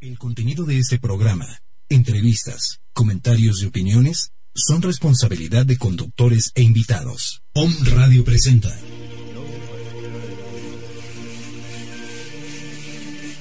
[0.00, 1.46] El contenido de este programa,
[1.90, 7.42] entrevistas, comentarios y opiniones son responsabilidad de conductores e invitados.
[7.52, 8.74] Om Radio presenta.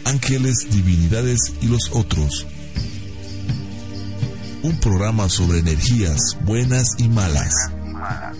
[0.03, 2.45] Ángeles, divinidades y los otros.
[4.61, 7.53] Un programa sobre energías buenas y malas.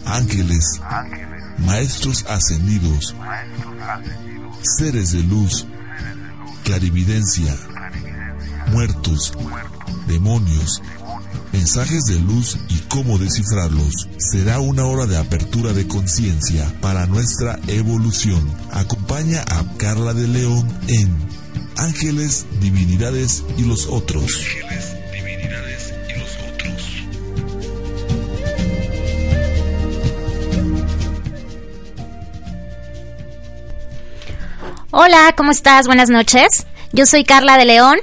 [0.03, 0.81] Ángeles,
[1.59, 3.15] maestros ascendidos,
[4.77, 5.65] seres de luz,
[6.65, 7.55] clarividencia,
[8.71, 9.33] muertos,
[10.07, 10.81] demonios,
[11.51, 14.07] mensajes de luz y cómo descifrarlos.
[14.17, 18.41] Será una hora de apertura de conciencia para nuestra evolución.
[18.71, 21.09] Acompaña a Carla de León en
[21.77, 24.23] Ángeles, Divinidades y los otros.
[24.23, 26.83] Ángeles, Divinidades y los otros.
[34.91, 35.87] Hola, ¿cómo estás?
[35.87, 36.65] Buenas noches.
[36.91, 37.99] Yo soy Carla de León,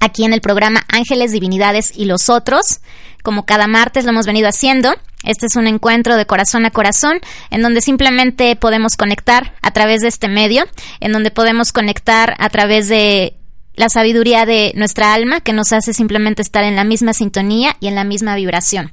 [0.00, 2.80] aquí en el programa Ángeles, Divinidades y los otros.
[3.22, 4.94] Como cada martes lo hemos venido haciendo,
[5.24, 7.18] este es un encuentro de corazón a corazón
[7.50, 10.64] en donde simplemente podemos conectar a través de este medio,
[11.00, 13.34] en donde podemos conectar a través de
[13.74, 17.88] la sabiduría de nuestra alma que nos hace simplemente estar en la misma sintonía y
[17.88, 18.92] en la misma vibración.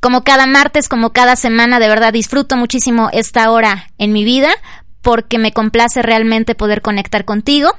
[0.00, 4.50] Como cada martes, como cada semana, de verdad disfruto muchísimo esta hora en mi vida
[5.02, 7.70] porque me complace realmente poder conectar contigo,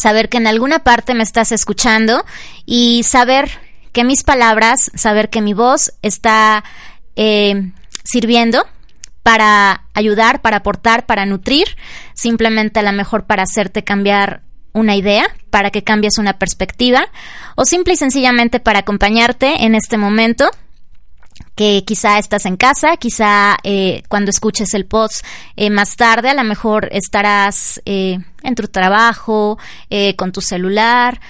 [0.00, 2.24] saber que en alguna parte me estás escuchando
[2.66, 3.50] y saber
[3.92, 6.64] que mis palabras, saber que mi voz está
[7.16, 7.70] eh,
[8.04, 8.64] sirviendo
[9.22, 11.76] para ayudar, para aportar, para nutrir,
[12.14, 14.42] simplemente a lo mejor para hacerte cambiar
[14.72, 17.08] una idea, para que cambies una perspectiva
[17.56, 20.48] o simple y sencillamente para acompañarte en este momento
[21.60, 25.22] que quizá estás en casa, quizá eh, cuando escuches el post
[25.56, 29.58] eh, más tarde, a lo mejor estarás eh, en tu trabajo,
[29.90, 31.20] eh, con tu celular.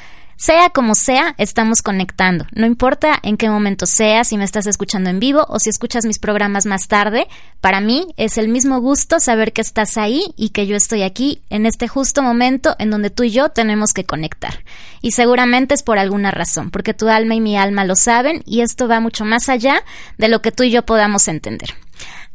[0.41, 2.47] Sea como sea, estamos conectando.
[2.53, 6.07] No importa en qué momento sea, si me estás escuchando en vivo o si escuchas
[6.07, 7.29] mis programas más tarde,
[7.61, 11.43] para mí es el mismo gusto saber que estás ahí y que yo estoy aquí
[11.51, 14.65] en este justo momento en donde tú y yo tenemos que conectar.
[15.03, 18.63] Y seguramente es por alguna razón, porque tu alma y mi alma lo saben y
[18.63, 19.85] esto va mucho más allá
[20.17, 21.75] de lo que tú y yo podamos entender.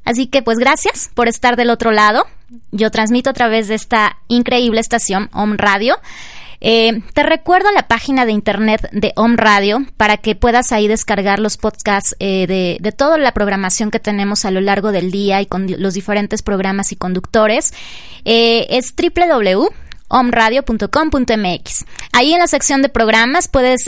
[0.03, 2.27] Así que pues gracias por estar del otro lado.
[2.71, 5.97] Yo transmito a través de esta increíble estación, Om Radio.
[6.67, 11.37] Eh, te recuerdo la página de internet de Om Radio para que puedas ahí descargar
[11.37, 15.45] los podcasts eh, de, toda la programación que tenemos a lo largo del día y
[15.45, 17.71] con los diferentes programas y conductores.
[18.25, 21.85] Eh, es www.omradio.com.mx.
[22.13, 23.81] Ahí en la sección de programas puedes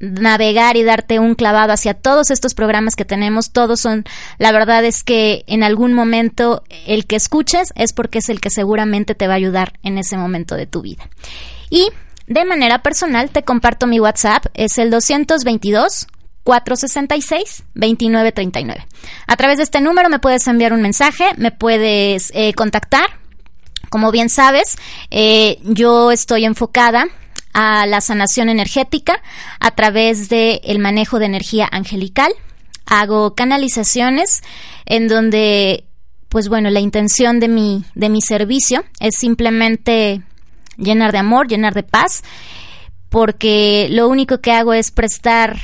[0.00, 3.52] navegar y darte un clavado hacia todos estos programas que tenemos.
[3.52, 4.04] Todos son,
[4.38, 8.50] la verdad es que en algún momento el que escuches es porque es el que
[8.50, 11.08] seguramente te va a ayudar en ese momento de tu vida.
[11.72, 11.88] Y
[12.26, 16.06] de manera personal te comparto mi WhatsApp, es el 222
[16.44, 18.86] 466 2939.
[19.26, 23.06] A través de este número me puedes enviar un mensaje, me puedes eh, contactar.
[23.88, 24.76] Como bien sabes,
[25.10, 27.06] eh, yo estoy enfocada
[27.54, 29.22] a la sanación energética
[29.58, 32.32] a través del el manejo de energía angelical.
[32.84, 34.42] Hago canalizaciones
[34.84, 35.84] en donde,
[36.28, 40.22] pues bueno, la intención de mi, de mi servicio es simplemente
[40.76, 42.22] llenar de amor, llenar de paz,
[43.08, 45.58] porque lo único que hago es prestar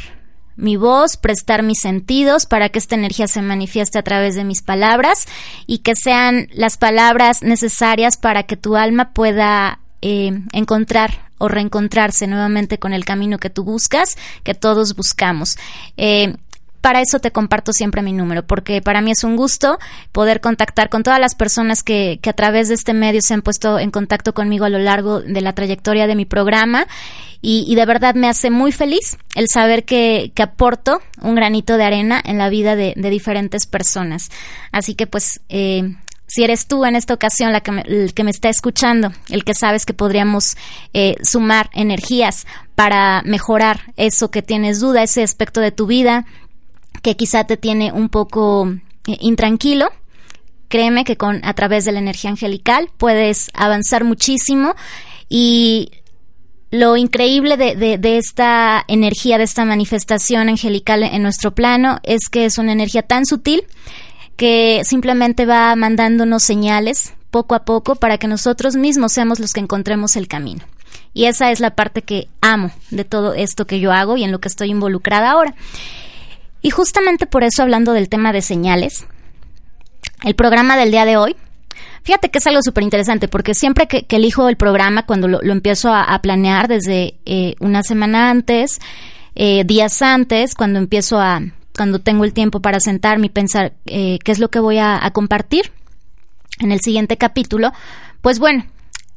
[0.56, 4.60] mi voz, prestar mis sentidos para que esta energía se manifieste a través de mis
[4.60, 5.26] palabras
[5.66, 12.26] y que sean las palabras necesarias para que tu alma pueda eh, encontrar o reencontrarse
[12.26, 15.56] nuevamente con el camino que tú buscas, que todos buscamos.
[15.96, 16.34] Eh,
[16.80, 19.78] para eso te comparto siempre mi número, porque para mí es un gusto
[20.12, 23.42] poder contactar con todas las personas que, que, a través de este medio se han
[23.42, 26.86] puesto en contacto conmigo a lo largo de la trayectoria de mi programa.
[27.40, 31.84] Y, de verdad me hace muy feliz el saber que, que, aporto un granito de
[31.84, 34.28] arena en la vida de, de diferentes personas.
[34.72, 35.94] Así que pues eh,
[36.28, 39.44] si eres tú en esta ocasión la que me, el que me está escuchando, el
[39.44, 40.56] que sabes que podríamos
[40.92, 46.26] eh, sumar energías para mejorar eso que tienes duda, ese aspecto de tu vida
[47.02, 48.68] que quizá te tiene un poco
[49.06, 49.90] eh, intranquilo,
[50.68, 54.74] créeme que con a través de la energía angelical puedes avanzar muchísimo
[55.28, 55.90] y
[56.70, 62.28] lo increíble de, de, de, esta energía, de esta manifestación angelical en nuestro plano es
[62.30, 63.64] que es una energía tan sutil
[64.36, 69.60] que simplemente va mandándonos señales poco a poco para que nosotros mismos seamos los que
[69.60, 70.64] encontremos el camino.
[71.14, 74.32] Y esa es la parte que amo de todo esto que yo hago y en
[74.32, 75.54] lo que estoy involucrada ahora.
[76.62, 79.06] Y justamente por eso, hablando del tema de señales,
[80.24, 81.36] el programa del día de hoy
[82.08, 85.92] Fíjate que es algo súper interesante porque siempre que, elijo el programa, cuando lo, empiezo
[85.92, 88.78] a, planear desde eh, una semana antes,
[89.34, 91.42] eh, días antes, cuando empiezo a,
[91.76, 95.06] cuando tengo el tiempo para sentarme y pensar eh, qué es lo que voy a,
[95.12, 95.70] compartir
[96.60, 97.72] en el siguiente capítulo,
[98.22, 98.64] pues bueno,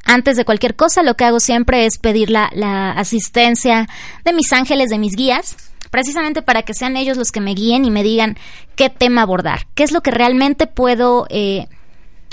[0.03, 3.87] antes de cualquier cosa, lo que hago siempre es pedir la, la, asistencia
[4.25, 5.55] de mis ángeles, de mis guías,
[5.91, 8.37] precisamente para que sean ellos los que me guíen y me digan
[8.75, 11.67] qué tema abordar, qué es lo que realmente puedo eh,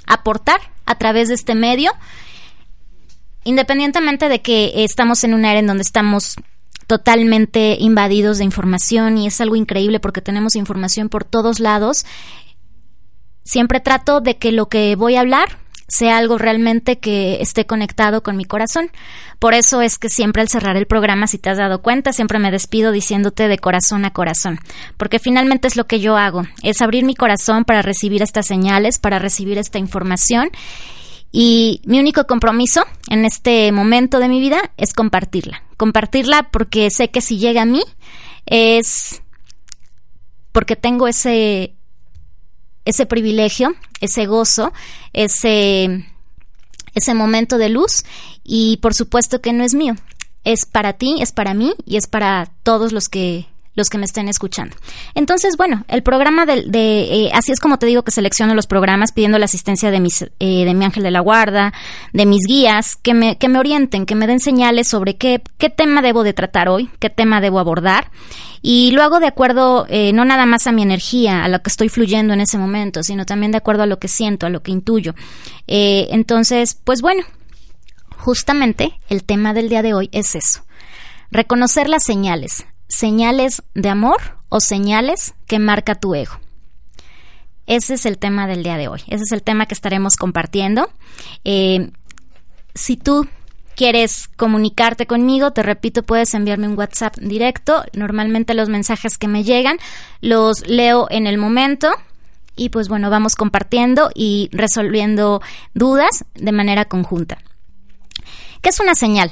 [0.07, 1.93] aportar a través de este medio,
[3.45, 6.37] independientemente de que estamos en una era en donde estamos
[6.87, 12.07] totalmente invadidos de información y es algo increíble porque tenemos información por todos lados.
[13.45, 15.59] Siempre trato de que lo que voy a hablar
[15.89, 18.91] sea algo realmente que esté conectado con mi corazón.
[19.39, 22.39] Por eso es que siempre al cerrar el programa, si te has dado cuenta, siempre
[22.39, 24.61] me despido diciéndote de corazón a corazón,
[24.99, 28.99] porque finalmente es lo que yo hago, es abrir mi corazón para recibir estas señales,
[28.99, 30.51] para recibir esta información.
[31.31, 35.63] Y mi único compromiso en este momento de mi vida es compartirla.
[35.77, 37.83] Compartirla porque sé que si llega a mí
[38.47, 39.23] es
[40.53, 41.75] porque tengo ese
[42.89, 44.73] ese privilegio, ese gozo,
[45.13, 46.07] ese,
[46.95, 48.05] ese momento de luz.
[48.45, 49.95] Y por supuesto que no es mío,
[50.43, 53.47] es para ti, es para mí y es para todos los que
[53.79, 54.77] los que me estén escuchando.
[55.15, 59.13] Entonces, bueno, el programa de, eh, así es como te digo que selecciono los programas
[59.13, 61.73] pidiendo la asistencia de mis eh, de mi ángel de la guarda,
[62.13, 65.71] de mis guías, que me, que me orienten, que me den señales sobre qué, qué
[65.71, 68.11] tema debo de tratar hoy, qué tema debo abordar.
[68.61, 71.71] Y lo hago de acuerdo eh, no nada más a mi energía, a lo que
[71.71, 74.63] estoy fluyendo en ese momento, sino también de acuerdo a lo que siento, a lo
[74.63, 75.15] que intuyo.
[75.67, 77.23] entonces, pues bueno,
[78.17, 80.65] justamente el tema del día de hoy es eso.
[81.31, 86.39] Reconocer las señales, señales de amor o señales que marca tu ego.
[87.67, 89.03] Ese es el tema del día de hoy.
[89.09, 90.89] Ese es el tema que estaremos compartiendo.
[91.45, 91.91] Eh,
[92.75, 93.29] si tú
[93.77, 97.85] quieres comunicarte conmigo, te repito, puedes enviarme un WhatsApp directo.
[97.93, 99.79] Normalmente los mensajes que me llegan
[100.21, 101.91] los leo en el momento
[102.57, 105.41] y pues bueno, vamos compartiendo y resolviendo
[105.75, 107.39] dudas de manera conjunta.
[108.63, 109.31] ¿Qué es una señal?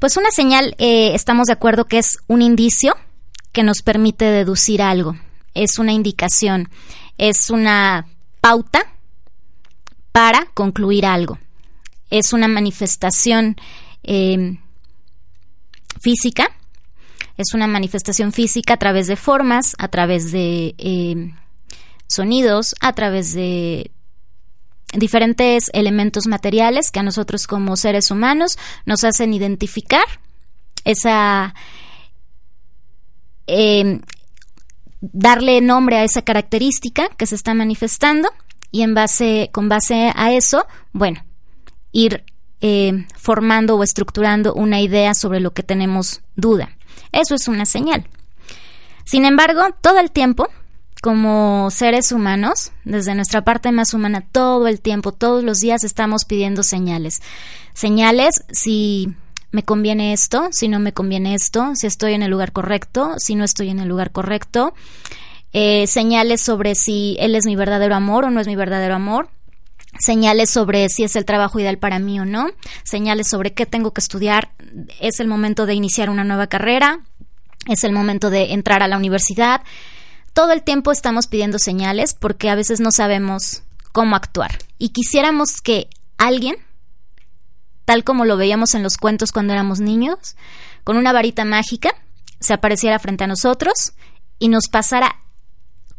[0.00, 2.96] Pues una señal, eh, estamos de acuerdo que es un indicio
[3.52, 5.14] que nos permite deducir algo,
[5.52, 6.70] es una indicación,
[7.18, 8.06] es una
[8.40, 8.94] pauta
[10.10, 11.38] para concluir algo,
[12.08, 13.56] es una manifestación
[14.02, 14.56] em,
[16.00, 16.50] física,
[17.36, 21.36] es una manifestación física a través de formas, a través de em,
[22.06, 23.90] sonidos, a través de
[24.96, 30.04] diferentes elementos materiales que a nosotros como seres humanos nos hacen identificar
[30.84, 31.54] esa
[33.46, 34.00] em,
[35.00, 38.28] darle nombre a esa característica que se está manifestando
[38.70, 41.24] y en base con base a eso bueno
[41.92, 42.24] ir
[42.60, 46.76] em, formando o estructurando una idea sobre lo que tenemos duda.
[47.10, 48.06] Eso es una señal.
[49.04, 50.48] Sin embargo todo el tiempo
[51.00, 56.24] como seres humanos, desde nuestra parte más humana, todo el tiempo, todos los días estamos
[56.24, 57.22] pidiendo señales.
[57.72, 59.14] Señales si
[59.50, 63.34] me conviene esto, si no me conviene esto, si estoy en el lugar correcto, si
[63.34, 64.74] no estoy en el lugar correcto.
[65.52, 69.28] Eh, señales sobre si él es mi verdadero amor o no es mi verdadero amor.
[69.98, 72.50] Señales sobre si es el trabajo ideal para mí o no.
[72.84, 74.50] Señales sobre qué tengo que estudiar.
[75.00, 77.00] Es el momento de iniciar una nueva carrera.
[77.66, 79.62] Es el momento de entrar a la universidad
[80.32, 84.58] todo el tiempo estamos pidiendo señales porque a veces no sabemos cómo actuar.
[84.78, 86.56] Y quisiéramos que alguien,
[87.84, 90.36] tal como lo veíamos en los cuentos cuando éramos niños,
[90.84, 91.90] con una varita mágica,
[92.40, 93.92] se apareciera frente a nosotros
[94.38, 95.16] y nos pasara,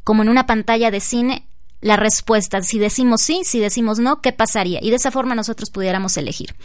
[0.04, 1.48] como en una pantalla de cine,
[1.82, 2.62] la respuesta.
[2.62, 4.80] Si decimos sí, si decimos no, ¿qué pasaría?
[4.82, 6.56] Y de esa forma nosotros pudiéramos elegir.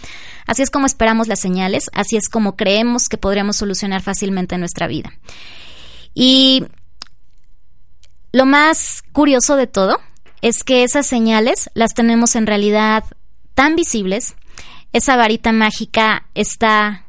[0.47, 4.87] Así es como esperamos las señales, así es como creemos que podríamos solucionar fácilmente nuestra
[4.87, 5.13] vida.
[6.15, 6.65] Y
[8.37, 9.99] lo más curioso de todo
[10.43, 13.03] es que esas señales las tenemos en realidad
[13.55, 14.35] tan visibles,
[14.93, 17.07] esa varita mágica está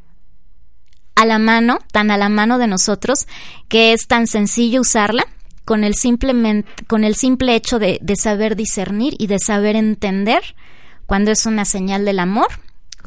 [1.15, 3.27] a la mano, tan a la mano de nosotros,
[3.67, 5.25] que es tan sencillo usarla
[5.65, 5.96] con el,
[6.88, 10.55] con el simple hecho de, de saber discernir y de saber entender
[11.07, 12.48] cuando es una señal del amor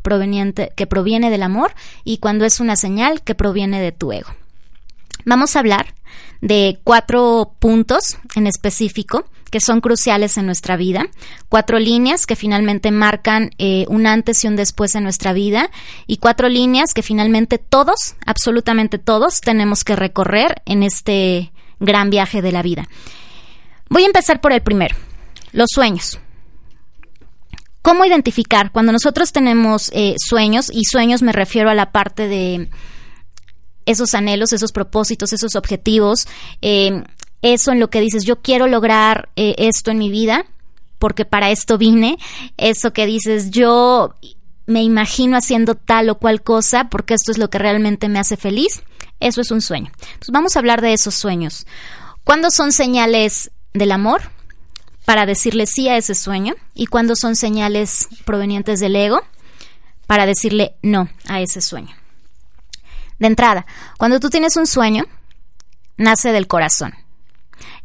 [0.03, 1.73] proveniente, que proviene del amor
[2.05, 4.29] y cuando es una señal que proviene de tu ego.
[5.25, 5.95] Vamos a hablar
[6.41, 11.09] de cuatro puntos en específico que son cruciales en nuestra vida,
[11.49, 15.71] cuatro líneas que finalmente marcan eh, un antes y un después en nuestra vida
[16.07, 22.43] y cuatro líneas que finalmente todos, absolutamente todos, tenemos que recorrer en este gran viaje
[22.43, 22.89] de la vida.
[23.89, 24.95] Voy a empezar por el primero,
[25.53, 26.21] los sueños.
[27.83, 28.71] ¿Cómo identificar?
[28.73, 32.69] Cuando nosotros tenemos eh, sueños, y sueños me refiero a la parte de
[33.91, 36.27] esos anhelos, esos propósitos, esos objetivos,
[36.63, 37.03] eh,
[37.43, 40.47] eso en lo que dices, yo quiero lograr eh, esto en mi vida,
[40.99, 42.19] porque para esto vine,
[42.57, 44.15] eso que dices, yo
[44.67, 48.37] me imagino haciendo tal o cual cosa, porque esto es lo que realmente me hace
[48.37, 48.83] feliz,
[49.19, 49.91] eso es un sueño.
[50.01, 51.67] Entonces vamos a hablar de esos sueños.
[52.25, 54.23] ¿Cuándo son señales del amor?
[55.05, 56.55] Para decirle sí a ese sueño.
[56.75, 59.21] ¿Y cuándo son señales provenientes del ego?
[60.07, 62.00] Para decirle no a ese sueño.
[63.21, 63.67] De entrada,
[63.99, 65.05] cuando tú tienes un sueño,
[65.97, 66.95] nace del corazón.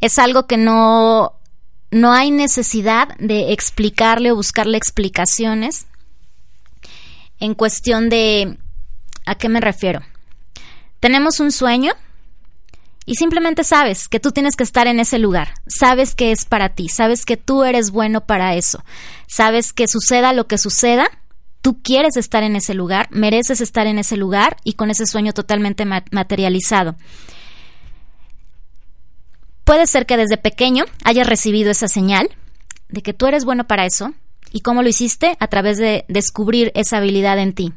[0.02, 1.34] Es algo que no,
[1.92, 5.86] no hay necesidad de explicarle o buscarle explicaciones
[7.40, 8.58] en cuestión de
[9.26, 10.02] ¿a qué me refiero?
[11.02, 11.94] Tenemos un sueño
[13.06, 16.70] y simplemente sabes que tú tienes que estar en ese lugar, sabes que es para
[16.70, 18.84] ti, sabes que tú eres bueno para eso,
[19.28, 21.10] sabes que suceda lo que suceda,
[21.66, 25.34] tú quieres estar en ese lugar, mereces estar en ese lugar y con ese sueño
[25.34, 26.96] totalmente materializado.
[29.64, 32.30] Puede ser que desde pequeño hayas recibido esa señal
[32.90, 34.14] de que tú eres bueno para eso
[34.52, 37.74] y cómo lo hiciste a través de descubrir esa habilidad en ti.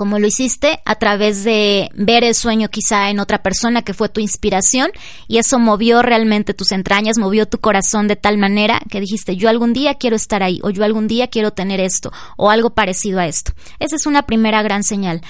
[0.00, 4.08] Como lo hiciste a través de ver el sueño quizá en otra persona que fue
[4.08, 4.90] tu inspiración
[5.28, 9.50] y eso movió realmente tus entrañas, movió tu corazón de tal manera que dijiste yo
[9.50, 13.20] algún día quiero estar ahí o yo algún día quiero tener esto o algo parecido
[13.20, 13.52] a esto.
[13.78, 15.20] Esa es una primera gran señal.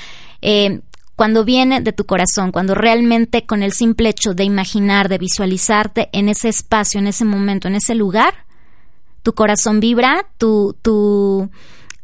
[0.40, 0.82] Eh,
[1.16, 6.10] cuando viene de tu corazón, cuando realmente con el simple hecho de imaginar, de visualizarte
[6.12, 8.46] en ese espacio, en ese momento, en ese lugar,
[9.24, 11.50] tu corazón vibra, tu, tu,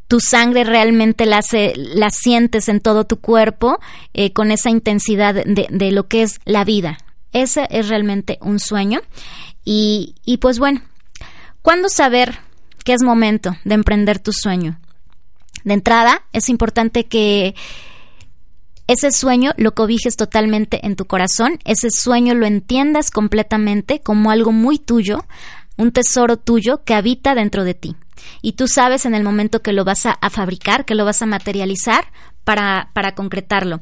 [0.08, 1.40] tu sangre realmente la,
[1.76, 3.78] la sientes en todo tu cuerpo
[4.14, 6.98] eh, con esa intensidad de, lo que es la vida.
[7.32, 9.00] Ese es realmente un sueño.
[9.64, 10.80] Y, y pues bueno,
[11.62, 12.38] ¿cuándo saber
[12.84, 14.78] que es momento de emprender tu sueño?
[15.64, 17.56] De entrada, es importante que
[18.86, 24.52] ese sueño lo cobijes totalmente en tu corazón, ese sueño lo entiendas completamente como algo
[24.52, 25.24] muy tuyo,
[25.76, 27.96] un tesoro tuyo que habita dentro de ti.
[28.42, 31.26] Y tú sabes en el momento que lo vas a, fabricar, que lo vas a
[31.26, 32.12] materializar
[32.44, 33.80] para, para concretarlo.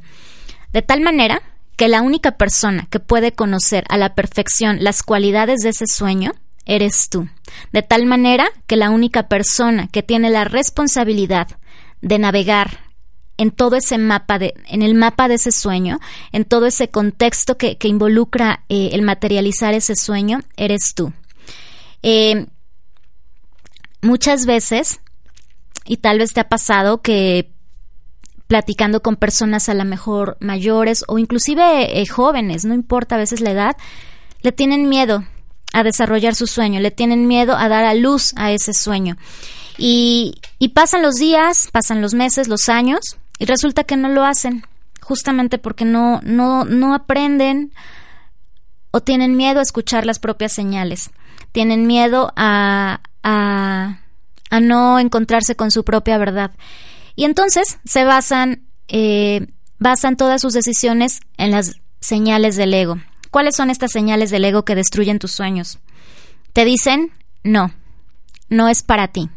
[0.73, 1.43] De tal manera
[1.77, 6.33] que la única persona que puede conocer a la perfección las cualidades de ese sueño
[6.67, 7.29] eres tú.
[7.73, 11.49] De tal manera que la única persona que tiene la responsabilidad
[12.01, 12.85] de navegar
[13.37, 15.99] en todo ese mapa de, en el mapa de ese sueño,
[16.33, 21.13] en todo ese contexto que, involucra eh, el materializar ese sueño, eres tú.
[22.03, 22.47] Eh,
[24.05, 25.01] muchas veces,
[25.85, 27.51] y tal vez te ha pasado que
[28.47, 33.41] platicando con personas a lo mejor mayores o inclusive eh, jóvenes, no importa a veces
[33.41, 33.77] la edad,
[34.43, 35.25] le tienen miedo
[35.73, 39.17] a desarrollar su sueño, le tienen miedo a dar a luz a ese sueño.
[39.77, 44.25] Y, y pasan los días, pasan los meses, los años, y resulta que no lo
[44.25, 44.65] hacen,
[45.01, 47.73] justamente porque no, no, no aprenden
[48.93, 51.11] o tienen miedo a escuchar las propias señales,
[51.51, 53.99] tienen miedo a, a,
[54.61, 56.53] no encontrarse con su propia verdad.
[57.17, 59.49] Y entonces se basan, eh,
[59.81, 62.99] basan todas sus decisiones en las señales del ego.
[63.33, 65.81] ¿Cuáles son estas señales del ego que destruyen tus sueños?
[66.53, 67.11] Te dicen,
[67.43, 67.73] no,
[68.49, 69.29] no es para ti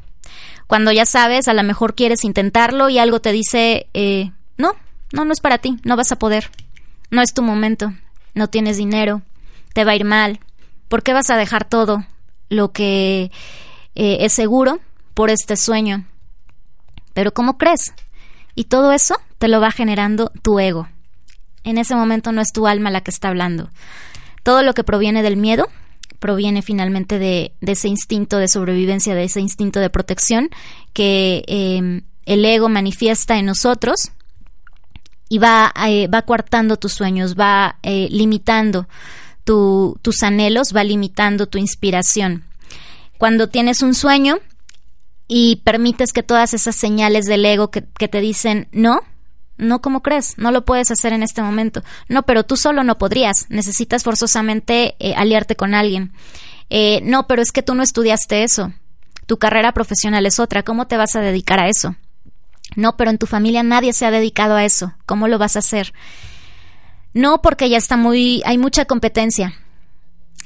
[0.68, 4.74] cuando ya sabes, a lo mejor quieres intentarlo y algo te dice, eh, no,
[5.14, 6.52] no, no es para ti, no vas a poder,
[7.10, 7.94] no es tu momento,
[8.36, 9.22] no tienes dinero,
[9.74, 10.42] te va a ir mal,
[10.90, 12.06] ¿por qué vas a dejar todo
[12.50, 13.32] lo que
[13.98, 14.80] eh, es seguro
[15.14, 16.06] por este sueño?
[17.14, 17.94] Pero ¿cómo crees?
[18.54, 20.88] Y todo eso te lo va generando tu ego.
[21.64, 23.70] En ese momento no es tu alma la que está hablando.
[24.44, 25.68] Todo lo que proviene del miedo
[26.20, 30.50] proviene finalmente de, ese instinto de sobrevivencia, de ese instinto de protección
[30.94, 34.12] que em, el ego manifiesta en nosotros
[35.28, 38.88] y va, eh, va coartando tus sueños, va eh, limitando
[39.44, 42.44] tus anhelos, va limitando tu inspiración.
[43.18, 44.40] Cuando tienes un sueño
[45.28, 49.02] y permites que todas esas señales del ego que, te dicen no,
[49.58, 50.38] no, ¿cómo crees?
[50.38, 51.84] No lo puedes hacer en este momento.
[52.08, 53.48] No, pero tú solo no podrías.
[53.50, 56.14] Necesitas forzosamente eh, aliarte con alguien.
[56.70, 58.72] Eh, no, pero es que tú no estudiaste eso.
[59.26, 60.64] Tu carrera profesional es otra.
[60.64, 61.96] ¿Cómo te vas a dedicar a eso?
[62.76, 64.94] No, pero en tu familia nadie se ha dedicado a eso.
[65.08, 65.94] ¿Cómo lo vas a hacer?
[67.14, 69.56] No, porque ya está muy, hay mucha competencia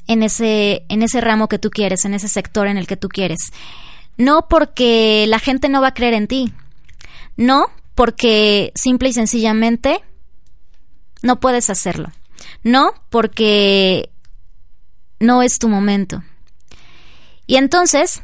[0.08, 3.10] en ese, en ese ramo que tú quieres, en ese sector en el que tú
[3.10, 3.40] quieres.
[4.18, 6.54] No, porque la gente no va a creer en ti.
[7.38, 10.04] No, porque simple y sencillamente
[11.22, 12.12] no puedes hacerlo.
[12.64, 14.12] No porque
[15.20, 16.24] no es tu momento.
[17.48, 18.24] Y entonces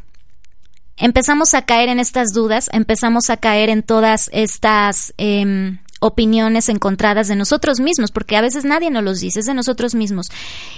[0.98, 7.28] empezamos a caer en estas dudas, empezamos a caer en todas estas em, opiniones encontradas
[7.28, 10.30] de nosotros mismos, porque a veces nadie nos los dice, es de nosotros mismos.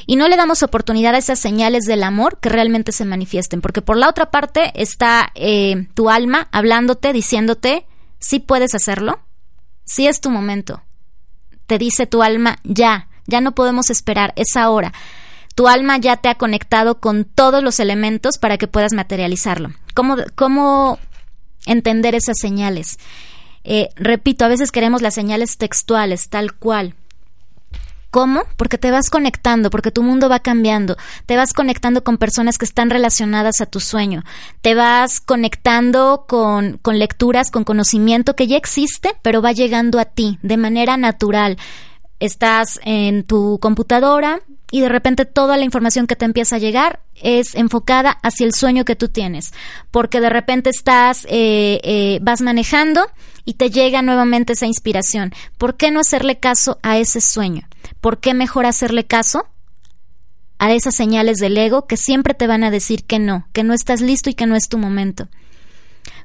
[0.05, 3.81] Y no le damos oportunidad a esas señales del amor que realmente se manifiesten, porque
[3.81, 7.85] por la otra parte está eh, tu alma hablándote, diciéndote,
[8.19, 9.19] sí puedes hacerlo,
[9.85, 10.83] sí es tu momento.
[11.67, 14.93] Te dice tu alma, ya, ya no podemos esperar, es ahora.
[15.55, 19.71] Tu alma ya te ha conectado con todos los elementos para que puedas materializarlo.
[19.93, 20.99] ¿Cómo, cómo
[21.65, 22.97] entender esas señales?
[23.71, 26.95] Eh, repito, a veces queremos las señales textuales, tal cual.
[28.09, 28.41] ¿Cómo?
[28.57, 30.97] Porque te vas conectando, porque tu mundo va cambiando,
[31.27, 34.23] te vas conectando con personas que están relacionadas a tu sueño,
[34.61, 40.05] te vas conectando con, con lecturas, con conocimiento que ya existe, pero va llegando a
[40.05, 41.57] ti de manera natural.
[42.19, 47.01] Estás en tu computadora, y de repente toda la información que te empieza a llegar
[47.15, 49.53] es enfocada hacia el sueño que tú tienes,
[49.91, 53.01] porque de repente estás, eh, eh, vas manejando
[53.45, 55.33] y te llega nuevamente esa inspiración.
[55.57, 57.67] ¿Por qué no hacerle caso a ese sueño?
[57.99, 59.47] ¿Por qué mejor hacerle caso
[60.59, 63.73] a esas señales del ego que siempre te van a decir que no, que no
[63.73, 65.27] estás listo y que no es tu momento?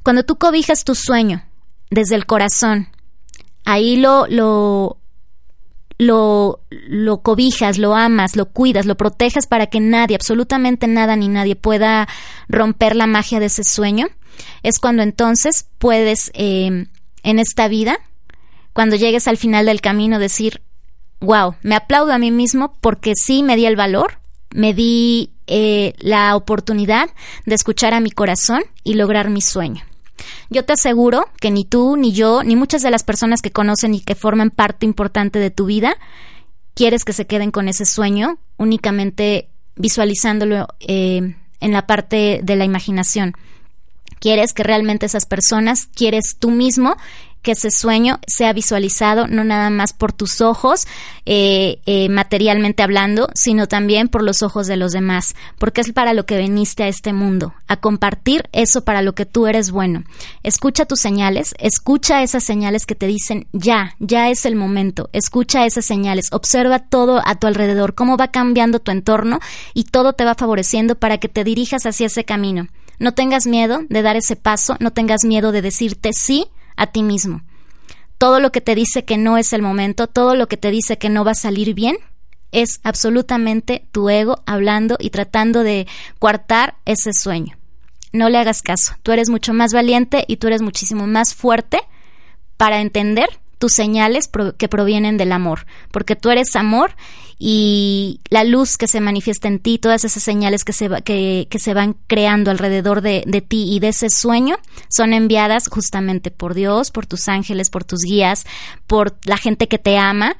[0.02, 1.44] Cuando tú cobijas tu sueño
[1.90, 2.88] desde el corazón,
[3.64, 4.98] ahí lo, lo,
[5.98, 11.28] lo, lo cobijas, lo amas, lo cuidas, lo proteges para que nadie, absolutamente nada ni
[11.28, 12.08] nadie pueda
[12.48, 14.08] romper la magia de ese sueño,
[14.62, 16.86] es cuando entonces puedes eh,
[17.22, 17.98] en esta vida,
[18.72, 20.62] cuando llegues al final del camino, decir,
[21.20, 24.18] wow, me aplaudo a mí mismo porque sí me di el valor,
[24.50, 27.10] me di eh, la oportunidad
[27.46, 29.84] de escuchar a mi corazón y lograr mi sueño.
[30.50, 33.94] Yo te aseguro que ni tú, ni yo, ni muchas de las personas que conocen
[33.94, 35.97] y que forman parte importante de tu vida,
[36.75, 42.64] quieres que se queden con ese sueño únicamente visualizándolo eh, en la parte de la
[42.64, 43.33] imaginación.
[44.21, 46.97] Quieres que realmente esas personas, quieres tú mismo
[47.44, 50.88] que ese sueño sea visualizado no nada más por tus ojos,
[51.26, 56.14] eh, eh, materialmente hablando, sino también por los ojos de los demás, porque es para
[56.14, 60.02] lo que viniste a este mundo, a compartir eso para lo que tú eres bueno.
[60.42, 65.66] Escucha tus señales, escucha esas señales que te dicen ya, ya es el momento, escucha
[65.66, 69.38] esas señales, observa todo a tu alrededor, cómo va cambiando tu entorno
[69.74, 72.68] y todo te va favoreciendo para que te dirijas hacia ese camino.
[72.98, 77.02] No tengas miedo de dar ese paso, no tengas miedo de decirte sí a ti
[77.02, 77.42] mismo.
[78.18, 80.98] Todo lo que te dice que no es el momento, todo lo que te dice
[80.98, 81.96] que no va a salir bien,
[82.52, 85.87] es absolutamente tu ego hablando y tratando de
[86.18, 87.56] coartar ese sueño.
[88.12, 88.94] No le hagas caso.
[89.02, 91.80] Tú eres mucho más valiente y tú eres muchísimo más fuerte
[92.56, 96.94] para entender tus señales que provienen del amor, porque tú eres amor
[97.38, 101.59] y la luz que se manifiesta en ti, todas esas señales que se, que, que
[101.59, 104.57] se van creando alrededor de, de, ti y de ese sueño
[104.88, 108.47] son enviadas justamente por Dios, por tus ángeles, por tus guías,
[108.87, 110.37] por la gente que te ama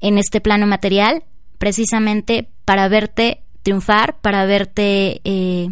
[0.00, 1.24] en este plano material,
[1.58, 5.68] precisamente para verte triunfar, para verte eh,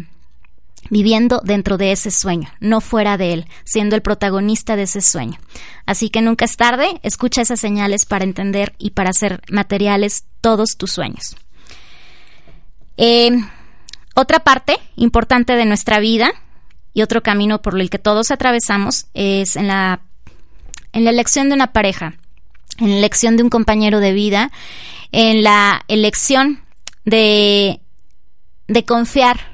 [0.93, 5.39] viviendo dentro de ese sueño, no fuera de él, siendo el protagonista de ese sueño.
[5.87, 10.77] Así que nunca es tarde, escucha esas señales para entender y para hacer materiales todos
[10.77, 11.35] tus sueños.
[12.95, 13.31] Eh,
[14.13, 16.31] otra parte importante de nuestra vida
[16.93, 20.01] y otro camino por el que todos atravesamos es en la,
[20.91, 22.19] en la elección de una pareja,
[22.77, 24.51] en la elección de un compañero de vida,
[25.11, 26.61] en la elección
[27.03, 27.81] de,
[28.67, 29.52] de confiar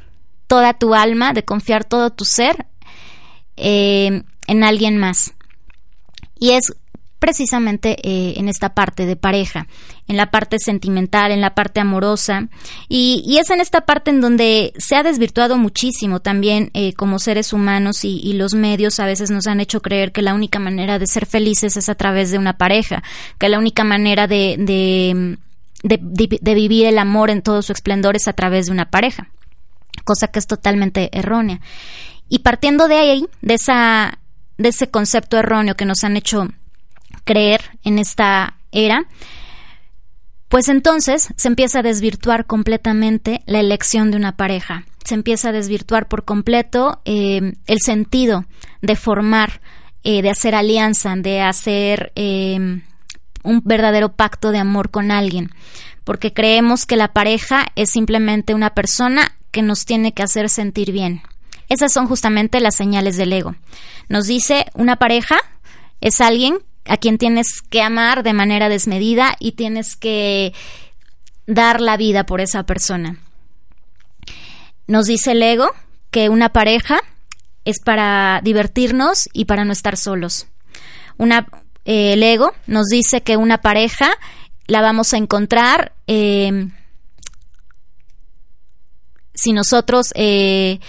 [0.49, 2.65] toda tu alma, de confiar todo tu ser
[3.55, 5.33] eh, en alguien más.
[6.39, 6.73] Y es
[7.19, 9.67] precisamente eh, en esta parte de pareja,
[10.07, 12.47] en la parte sentimental, en la parte amorosa,
[12.88, 17.53] y, es en esta parte en donde se ha desvirtuado muchísimo también eh, como seres
[17.53, 21.07] humanos y, los medios a veces nos han hecho creer que la única manera de
[21.07, 23.03] ser felices es a través de una pareja,
[23.38, 24.55] que la única manera de,
[25.83, 29.29] de vivir el amor en todo su esplendor es a través de una pareja
[30.10, 31.62] cosa que es totalmente errónea.
[32.30, 34.17] Y partiendo de ahí, de, esa,
[34.58, 36.48] de ese concepto erróneo que nos han hecho
[37.26, 39.06] creer en esta era,
[40.48, 44.86] pues entonces se empieza a desvirtuar completamente la elección de una pareja.
[45.06, 48.45] Se empieza a desvirtuar por completo eh, el sentido
[48.82, 49.62] de formar,
[50.04, 52.82] eh, de hacer alianza, de hacer eh,
[53.43, 55.52] un verdadero pacto de amor con alguien.
[56.04, 60.91] Porque creemos que la pareja es simplemente una persona que nos tiene que hacer sentir
[60.91, 61.21] bien.
[61.67, 63.56] Esas son justamente las señales del ego.
[64.08, 65.38] Nos dice una pareja
[66.02, 70.54] es alguien a quien tienes que amar de manera desmedida y tienes que
[71.45, 73.19] dar la vida por esa persona.
[74.88, 75.69] Nos dice el ego
[76.10, 77.02] que una pareja
[77.65, 80.47] es para divertirnos y para no estar solos.
[81.17, 81.47] Una,
[81.86, 84.12] eh, el ego nos dice que una pareja
[84.68, 86.68] la vamos a encontrar eh,
[89.34, 90.80] si nosotros eh,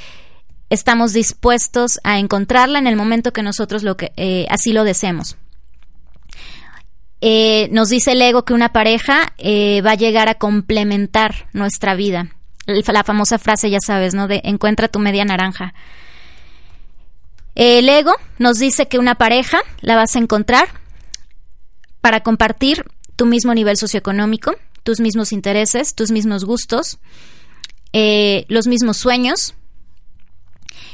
[0.68, 5.36] estamos dispuestos a encontrarla en el momento que nosotros lo que así lo deseemos.
[7.70, 9.32] nos dice el ego que una pareja
[9.84, 12.28] va a llegar a complementar nuestra vida.
[12.66, 14.28] La famosa frase, ya sabes, ¿no?
[14.28, 15.74] De encuentra tu media naranja.
[17.54, 20.79] El ego nos dice que una pareja la vas a encontrar
[22.00, 22.84] para compartir
[23.16, 26.98] tu mismo nivel socioeconómico, tus mismos intereses, tus mismos gustos,
[27.92, 29.54] eh, los mismos sueños.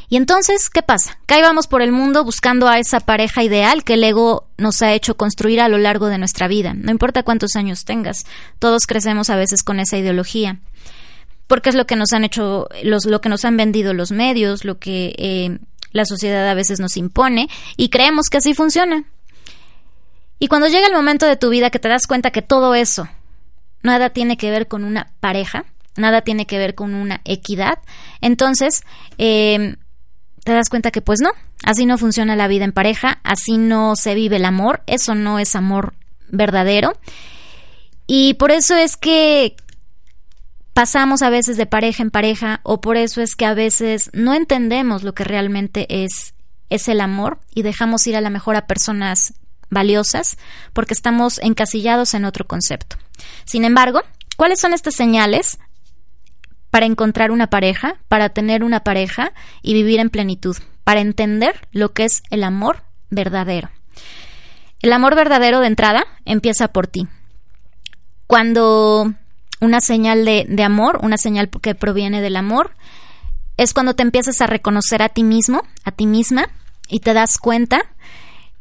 [0.09, 1.19] Y entonces, ¿qué pasa?
[1.27, 5.16] Que por el mundo buscando a esa pareja ideal que el ego nos ha hecho
[5.16, 6.75] construir a lo largo de nuestra vida.
[6.75, 8.25] No importa cuántos años tengas,
[8.59, 10.61] todos crecemos a veces con esa ideología.
[11.47, 14.64] Porque es lo que nos han hecho, los, lo que nos han vendido los medios,
[14.64, 15.59] lo que eh,
[15.92, 19.05] la sociedad a veces nos impone y creemos que así funciona.
[20.38, 23.09] Y cuando llega el momento de tu vida que te das cuenta que todo eso
[23.83, 25.64] nada tiene que ver con una pareja,
[25.96, 27.79] nada tiene que ver con una equidad,
[28.20, 28.83] entonces
[29.16, 29.77] em,
[30.44, 31.31] te das cuenta que pues no,
[31.64, 35.38] así no funciona la vida en pareja, así no se vive el amor, eso no
[35.38, 35.94] es amor
[36.29, 36.99] verdadero.
[38.07, 39.57] Y por eso es que
[40.72, 44.35] pasamos a veces de pareja en pareja o por eso es que a veces no
[44.35, 46.35] entendemos lo que realmente es,
[46.68, 49.35] es el amor y dejamos ir a la mejor a personas
[49.70, 50.37] valiosas
[50.72, 52.96] porque estamos encasillados en otro concepto.
[53.44, 54.02] Sin embargo,
[54.37, 55.59] ¿cuáles son estas señales
[56.70, 61.92] para encontrar una pareja, para tener una pareja y vivir en plenitud, para entender lo
[61.92, 63.70] que es el amor verdadero?
[64.81, 67.09] El amor verdadero de entrada empieza por ti.
[68.26, 69.14] Cuando
[69.61, 72.72] una señal de, amor, una señal que proviene del amor,
[73.57, 76.50] es cuando te empiezas a reconocer a ti mismo, a ti misma,
[76.88, 77.81] y te das cuenta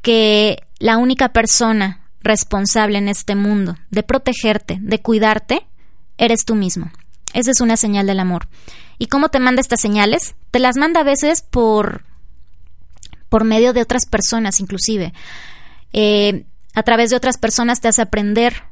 [0.01, 5.65] que la única persona responsable en este mundo de protegerte, de cuidarte,
[6.17, 6.91] eres tú mismo.
[7.33, 8.47] Esa es una señal del amor.
[8.97, 10.35] ¿Y cómo te manda estas señales?
[10.51, 12.03] Te las manda a veces por,
[13.29, 15.13] por medio de otras personas, inclusive.
[15.93, 18.63] Eh, a través de otras personas te hace aprender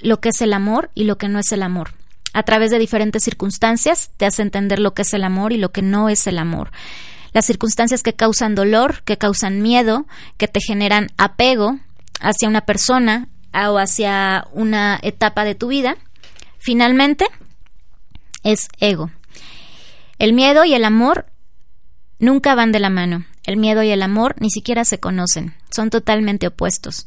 [0.00, 1.92] lo que es el amor y lo que no es el amor.
[2.32, 5.72] A través de diferentes circunstancias te hace entender lo que es el amor y lo
[5.72, 6.70] que no es el amor.
[7.32, 11.78] Las circunstancias que causan dolor, que causan miedo, que te generan apego
[12.20, 15.96] hacia una persona o hacia una etapa de tu vida,
[16.58, 17.26] finalmente
[18.42, 19.10] es ego.
[20.18, 21.26] El miedo y el amor
[22.18, 23.24] nunca van de la mano.
[23.44, 27.06] El miedo y el amor ni siquiera se conocen, son totalmente opuestos.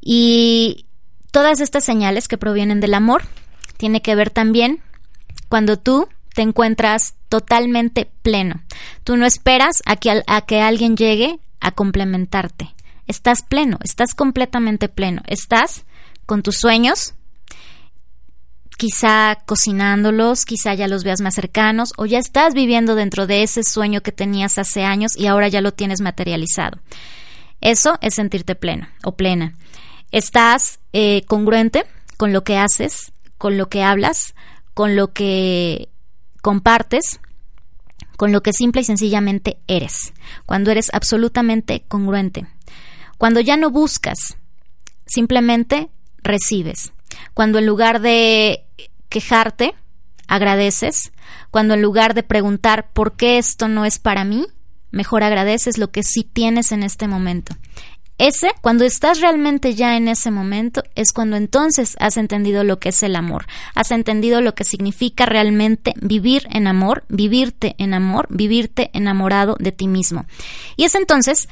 [0.00, 0.86] Y
[1.30, 3.22] Todas estas señales que provienen del amor
[3.76, 4.82] tiene que ver también
[5.48, 8.62] cuando tú te encuentras totalmente pleno.
[9.02, 12.76] Tú no esperas a que, a que alguien llegue a complementarte.
[13.08, 15.22] Estás pleno, estás completamente pleno.
[15.26, 15.84] Estás
[16.26, 17.14] con tus sueños,
[18.76, 23.64] quizá cocinándolos, quizá ya los veas más cercanos o ya estás viviendo dentro de ese
[23.64, 26.78] sueño que tenías hace años y ahora ya lo tienes materializado.
[27.60, 29.54] Eso es sentirte pleno o plena.
[30.12, 31.84] Estás eh, congruente
[32.16, 34.34] con lo que haces, con lo que hablas,
[34.72, 35.88] con lo que
[36.42, 37.20] compartes,
[38.16, 40.12] con lo que simple y sencillamente eres,
[40.44, 42.46] cuando eres absolutamente congruente,
[43.16, 44.36] cuando ya no buscas,
[45.06, 45.88] simplemente
[46.22, 46.92] recibes,
[47.34, 48.64] cuando en lugar de
[49.08, 49.74] quejarte,
[50.26, 51.12] agradeces,
[51.50, 54.46] cuando en lugar de preguntar por qué esto no es para mí,
[54.90, 57.56] mejor agradeces lo que sí tienes en este momento.
[58.18, 62.88] Ese, cuando estás realmente ya en ese momento, es cuando entonces has entendido lo que
[62.88, 68.26] es el amor, has entendido lo que significa realmente vivir en amor, vivirte en amor,
[68.28, 70.26] vivirte enamorado de ti mismo.
[70.76, 71.48] Y es entonces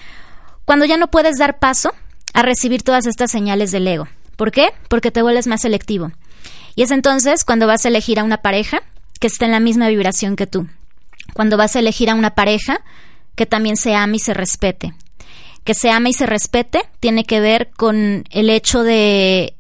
[0.65, 1.95] cuando ya no puedes dar paso
[2.35, 4.09] a recibir todas estas señales del ego.
[4.35, 4.71] ¿Por qué?
[4.89, 6.11] Porque te vuelves más selectivo.
[6.75, 8.83] Y es entonces cuando vas a elegir a una pareja
[9.21, 10.67] que esté en la misma vibración que tú.
[11.33, 12.81] Cuando vas a elegir a una pareja
[13.37, 14.93] que también se ame y se respete,
[15.67, 19.57] que se ame y se respete tiene que ver con el hecho de,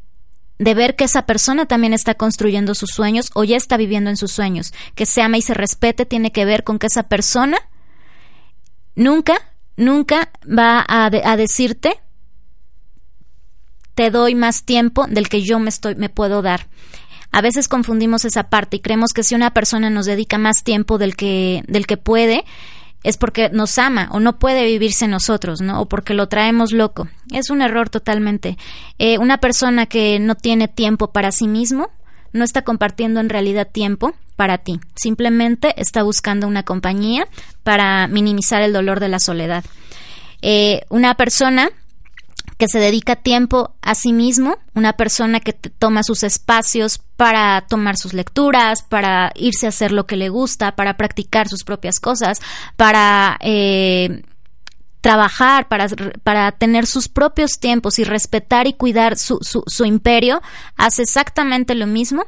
[0.59, 4.17] de ver que esa persona también está construyendo sus sueños o ya está viviendo en
[4.17, 4.73] sus sueños.
[4.95, 7.59] Que se ame y se respete tiene que ver con que esa persona
[8.95, 12.01] nunca, nunca va a, a decirte
[13.97, 16.69] te doy más tiempo del que yo me estoy me puedo dar.
[17.33, 20.99] A veces confundimos esa parte y creemos que si una persona nos dedica más tiempo
[20.99, 22.45] del que del que puede,
[23.03, 25.81] es porque nos ama o no puede vivirse nosotros, ¿no?
[25.81, 27.09] O porque lo traemos loco.
[27.33, 28.57] Es un error totalmente.
[28.99, 31.91] Eh, una persona que no tiene tiempo para sí mismo
[32.33, 37.27] no está compartiendo en realidad tiempo para ti, simplemente está buscando una compañía
[37.63, 39.65] para minimizar el dolor de la soledad.
[40.43, 41.71] Eh, una persona
[42.59, 47.97] que se dedica tiempo a sí mismo, una persona que toma sus espacios para tomar
[47.97, 52.41] sus lecturas, para irse a hacer lo que le gusta, para practicar sus propias cosas,
[52.77, 54.23] para eh,
[55.03, 55.89] trabajar, para,
[56.23, 60.43] para, tener sus propios tiempos y respetar y cuidar su, su, su imperio,
[60.77, 62.25] hace exactamente lo mismo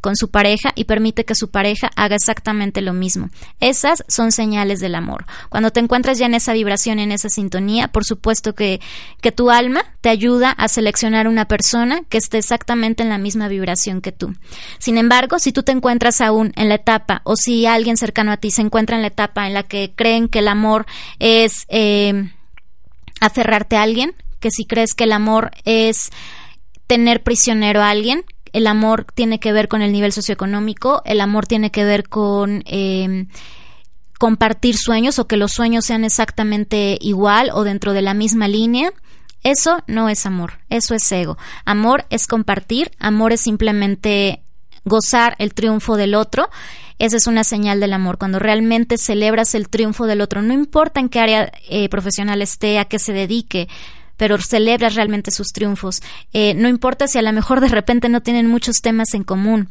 [0.00, 3.30] con su pareja y permite que su pareja haga exactamente lo mismo.
[3.60, 5.26] Esas son señales del amor.
[5.48, 8.80] Cuando te encuentras ya en esa vibración, en esa sintonía, por supuesto que,
[9.20, 13.48] que tu alma te ayuda a seleccionar una persona que esté exactamente en la misma
[13.48, 14.34] vibración que tú.
[14.78, 18.36] Sin embargo, si tú te encuentras aún en la etapa o si alguien cercano a
[18.36, 20.86] ti se encuentra en la etapa en la que creen que el amor
[21.18, 22.30] es eh,
[23.20, 26.10] aferrarte a alguien, que si crees que el amor es
[26.86, 31.46] tener prisionero a alguien, el amor tiene que ver con el nivel socioeconómico, el amor
[31.46, 33.28] tiene que ver con em,
[34.18, 38.92] compartir sueños o que los sueños sean exactamente igual o dentro de la misma línea.
[39.42, 41.38] Eso no es amor, eso es ego.
[41.64, 44.42] Amor es compartir, amor es simplemente
[44.84, 46.50] gozar el triunfo del otro.
[46.98, 51.00] Esa es una señal del amor, cuando realmente celebras el triunfo del otro, no importa
[51.00, 53.68] en qué área eh, profesional esté, a qué se dedique,
[54.20, 56.02] pero celebras realmente sus triunfos.
[56.34, 59.70] Eh, no importa si a lo mejor de repente no tienen muchos temas en común.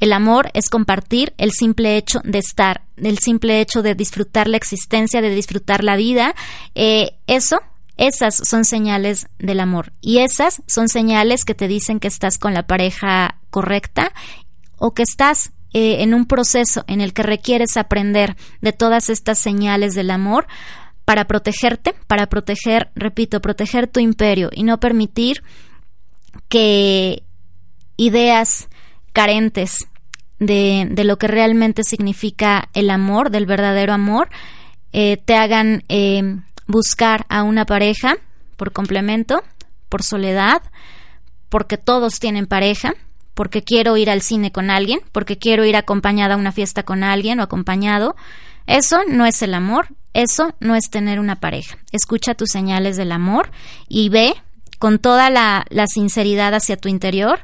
[0.00, 4.56] El amor es compartir el simple hecho de estar, el simple hecho de disfrutar la
[4.56, 6.34] existencia, de disfrutar la vida.
[6.74, 7.60] Eh, eso
[7.96, 12.52] esas son señales del amor y esas son señales que te dicen que estás con
[12.52, 14.12] la pareja correcta
[14.76, 19.38] o que estás eh, en un proceso en el que requieres aprender de todas estas
[19.38, 20.48] señales del amor
[21.04, 25.42] para protegerte, para proteger, repito, proteger tu imperio y no permitir
[26.48, 27.22] que
[27.96, 28.68] ideas
[29.12, 29.76] carentes
[30.38, 34.28] de, de lo que realmente significa el amor, del verdadero amor,
[34.92, 38.16] eh, te hagan eh, buscar a una pareja
[38.56, 39.42] por complemento,
[39.88, 40.62] por soledad,
[41.48, 42.94] porque todos tienen pareja,
[43.34, 47.02] porque quiero ir al cine con alguien, porque quiero ir acompañada a una fiesta con
[47.02, 48.14] alguien o acompañado.
[48.66, 51.76] Eso no es el amor, eso no es tener una pareja.
[51.92, 53.50] Escucha tus señales del amor
[53.88, 54.34] y ve
[54.78, 57.40] con toda la, sinceridad hacia tu interior,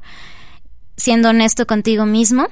[0.97, 2.49] siendo honesto contigo mismo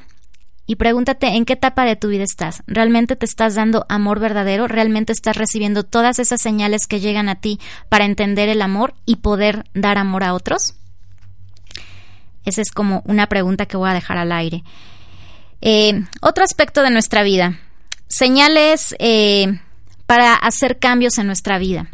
[0.67, 2.63] y pregúntate en qué etapa de tu vida estás.
[2.67, 4.69] ¿Realmente te estás dando amor verdadero?
[4.69, 9.17] ¿Realmente estás recibiendo todas esas señales que llegan a ti para entender el amor y
[9.17, 10.75] poder dar amor a otros?
[12.45, 14.65] Esa es como una pregunta que voy a dejar al aire.
[15.61, 17.59] Eh, otro aspecto de nuestra vida.
[18.19, 19.61] Señales eh,
[20.07, 21.87] para hacer cambios en nuestra vida.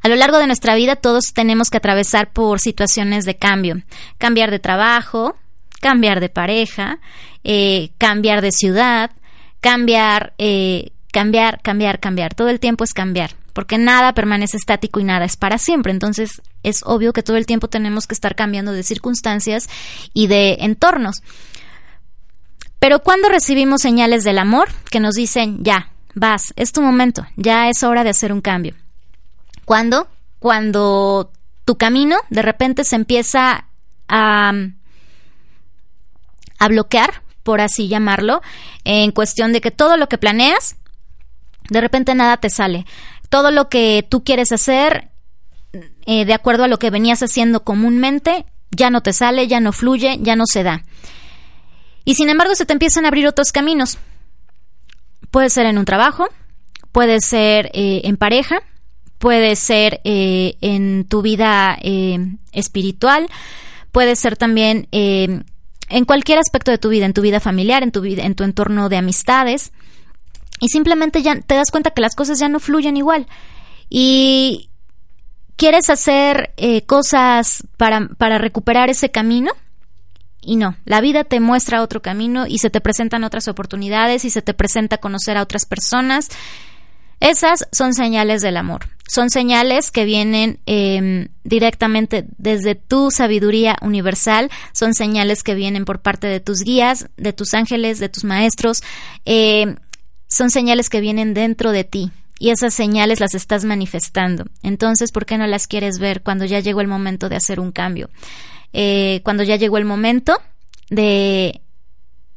[0.00, 3.82] A lo largo de nuestra vida todos tenemos que atravesar por situaciones de cambio.
[4.16, 5.36] Cambiar de trabajo,
[5.82, 7.00] cambiar de pareja,
[7.44, 9.10] eh, cambiar de ciudad,
[9.60, 12.34] cambiar, eh, cambiar, cambiar, cambiar.
[12.34, 15.92] Todo el tiempo es cambiar, porque nada permanece estático y nada es para siempre.
[15.92, 19.68] Entonces es obvio que todo el tiempo tenemos que estar cambiando de circunstancias
[20.14, 21.20] y de entornos.
[22.80, 27.68] Pero cuando recibimos señales del amor que nos dicen, ya, vas, es tu momento, ya
[27.68, 28.74] es hora de hacer un cambio.
[29.64, 30.08] ¿Cuándo?
[30.40, 31.30] Cuando
[31.64, 33.66] tu camino de repente se empieza
[34.08, 34.52] a,
[36.58, 38.42] a bloquear, por así llamarlo,
[38.84, 40.76] en cuestión de que todo lo que planeas,
[41.68, 42.86] de repente nada te sale.
[43.28, 45.10] Todo lo que tú quieres hacer,
[46.06, 49.72] eh, de acuerdo a lo que venías haciendo comúnmente, ya no te sale, ya no
[49.72, 50.82] fluye, ya no se da.
[52.04, 53.98] Y sin embargo se te empiezan a abrir otros caminos.
[55.30, 56.28] Puede ser en un trabajo,
[56.92, 58.62] puede ser eh, en pareja,
[59.18, 62.18] puede ser eh, en tu vida eh,
[62.52, 63.28] espiritual,
[63.92, 68.00] puede ser también en cualquier aspecto de tu vida, en tu vida familiar, en tu
[68.00, 69.72] vida, en tu entorno de amistades.
[70.60, 73.26] Y simplemente ya te das cuenta que las cosas ya no fluyen igual.
[73.88, 74.70] Y
[75.56, 76.54] quieres hacer
[76.86, 79.52] cosas para, para recuperar ese camino,
[80.42, 84.30] y no, la vida te muestra otro camino y se te presentan otras oportunidades y
[84.30, 86.28] se te presenta conocer a otras personas.
[87.20, 88.88] Esas son señales del amor.
[89.06, 94.50] Son señales que vienen em, directamente desde tu sabiduría universal.
[94.72, 98.82] Son señales que vienen por parte de tus guías, de tus ángeles, de tus maestros.
[99.26, 99.76] Em,
[100.28, 102.10] son señales que vienen dentro de ti.
[102.38, 104.46] Y esas señales las estás manifestando.
[104.62, 107.70] Entonces, ¿por qué no las quieres ver cuando ya llegó el momento de hacer un
[107.70, 108.08] cambio?
[108.72, 110.40] Eh, cuando ya llegó el momento
[110.88, 111.60] de,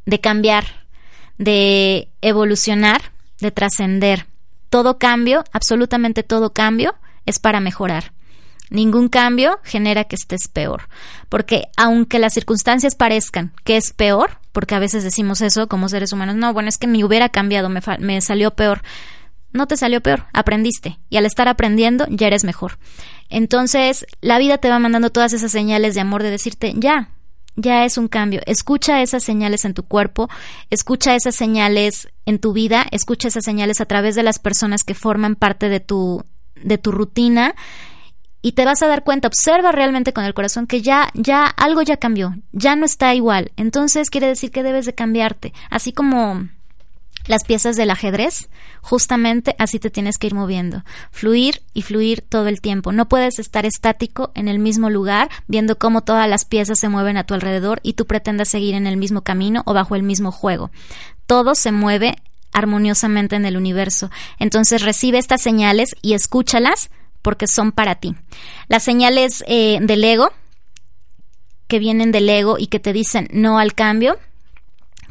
[0.06, 0.66] de cambiar,
[1.38, 4.26] de evolucionar, de trascender.
[4.70, 8.14] Todo cambio, absolutamente todo cambio, es para mejorar.
[8.70, 10.90] Ningún cambio genera que estés peor.
[11.30, 16.12] Porque aunque las circunstancias parezcan que es peor, porque a veces decimos eso como seres
[16.12, 18.82] humanos, no, bueno, es que me hubiera cambiado, me, me salió peor.
[19.54, 21.00] No te salió peor, aprendiste.
[21.10, 22.80] Y al estar aprendiendo, ya eres mejor.
[23.30, 27.10] Entonces, la vida te va mandando todas esas señales de amor de decirte, ya,
[27.56, 28.42] ya es un cambio.
[28.46, 30.30] Escucha esas señales en tu cuerpo,
[30.70, 34.96] escucha esas señales en tu vida, escucha esas señales a través de las personas que
[34.96, 37.56] forman parte de tu, de tu rutina
[38.42, 41.82] y te vas a dar cuenta, observa realmente con el corazón que ya, ya algo
[41.82, 43.52] ya cambió, ya no está igual.
[43.56, 45.54] Entonces quiere decir que debes de cambiarte.
[45.70, 46.50] Así como
[47.26, 48.50] las piezas del ajedrez,
[48.82, 52.92] justamente así te tienes que ir moviendo, fluir y fluir todo el tiempo.
[52.92, 57.18] No puedes estar estático en el mismo lugar, viendo cómo todas las piezas se mueven
[57.18, 60.32] a tu alrededor y tú pretendas seguir en el mismo camino o bajo el mismo
[60.32, 60.72] juego.
[61.26, 62.18] Todo se mueve
[62.52, 64.12] armoniosamente en el universo.
[64.40, 66.90] Entonces recibe estas señales y escúchalas
[67.22, 68.16] porque son para ti.
[68.68, 70.32] Las señales eh, del ego,
[71.68, 74.20] que vienen del ego y que te dicen no al cambio,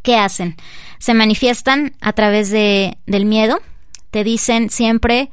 [0.03, 0.57] ¿qué hacen?
[1.03, 3.59] Se manifiestan a través de, del miedo,
[4.13, 5.31] te dicen siempre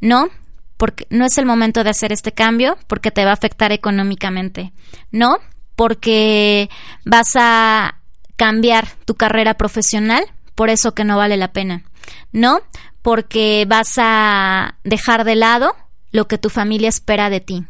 [0.00, 0.28] no,
[0.76, 4.70] porque no es el momento de hacer este cambio, porque te va a afectar económicamente.
[5.10, 5.38] No,
[5.76, 6.68] porque
[7.06, 7.94] vas a
[8.36, 11.84] cambiar tu carrera profesional, por eso que no vale la pena.
[12.30, 12.60] No,
[13.00, 15.74] porque vas a dejar de lado
[16.12, 17.64] lo que tu familia espera de ti.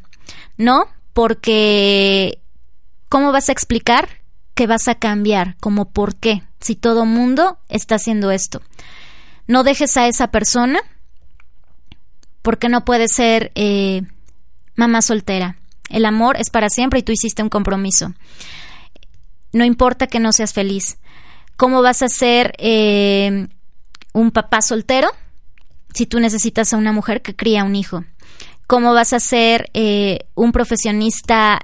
[0.57, 2.41] No, porque
[3.09, 4.09] ¿cómo vas a explicar
[4.59, 5.57] que vas a cambiar?
[5.61, 6.43] ¿Como por qué?
[6.59, 8.61] Si todo mundo está haciendo esto.
[9.47, 10.81] No dejes a esa persona
[12.43, 14.03] porque no puede ser eh,
[14.75, 15.59] mamá soltera.
[15.91, 18.15] El amor es para siempre y tú hiciste un compromiso.
[19.53, 20.99] No importa que no seas feliz.
[21.57, 23.47] ¿Cómo vas a ser eh,
[24.13, 25.09] un papá soltero
[25.95, 28.03] si tú necesitas a una mujer que cría un hijo?
[28.69, 31.59] cómo vas a ser eh, un profesionista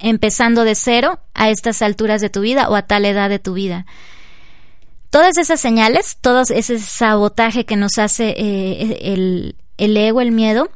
[0.00, 3.54] empezando de cero a estas alturas de tu vida o a tal edad de tu
[3.54, 3.86] vida.
[5.10, 10.70] Todas esas señales, todo ese sabotaje que nos hace eh, el, el ego, el miedo,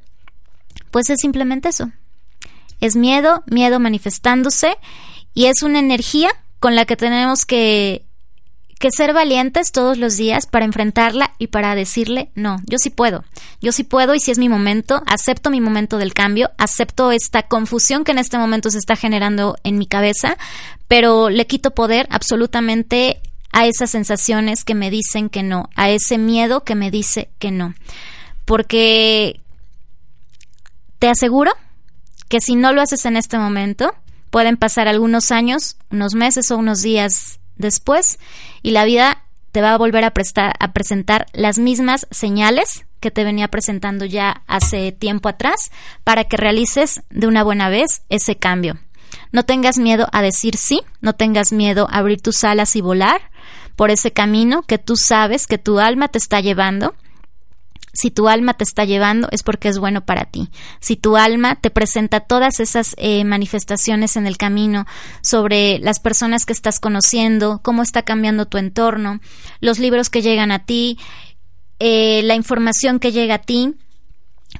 [0.91, 1.91] pues es simplemente eso.
[2.81, 4.77] Es miedo, miedo manifestándose
[5.35, 8.05] y es una energía con la que tenemos que
[8.81, 13.25] que ser valientes todos los días para enfrentarla y para decirle, no, yo sí puedo,
[13.61, 17.43] yo sí puedo y si es mi momento, acepto mi momento del cambio, acepto esta
[17.43, 20.39] confusión que en este momento se está generando en mi cabeza,
[20.89, 23.21] pero le quito poder absolutamente
[23.53, 27.51] a esas sensaciones que me dicen que no, a ese miedo que me dice que
[27.51, 27.75] no.
[28.47, 29.43] Porque
[30.99, 31.53] te aseguro
[32.31, 33.95] que si no lo haces en este momento,
[34.31, 38.19] pueden pasar algunos años, unos meses o unos días después
[38.63, 43.11] y la vida te va a volver a, prestar, a presentar las mismas señales que
[43.11, 45.71] te venía presentando ya hace tiempo atrás
[46.05, 48.79] para que realices de una buena vez ese cambio.
[49.33, 53.21] No tengas miedo a decir sí, no tengas miedo a abrir tus alas y volar
[53.77, 56.95] por ese camino que tú sabes que tu alma te está llevando
[57.93, 60.49] si tu alma te está llevando es porque es bueno para ti.
[60.81, 64.87] Si tu alma te presenta todas esas eh, manifestaciones en el camino
[65.23, 69.21] sobre las personas que estás conociendo, cómo está cambiando tu entorno,
[69.61, 70.99] los libros que llegan a ti,
[71.79, 73.75] eh, la información que llega a ti,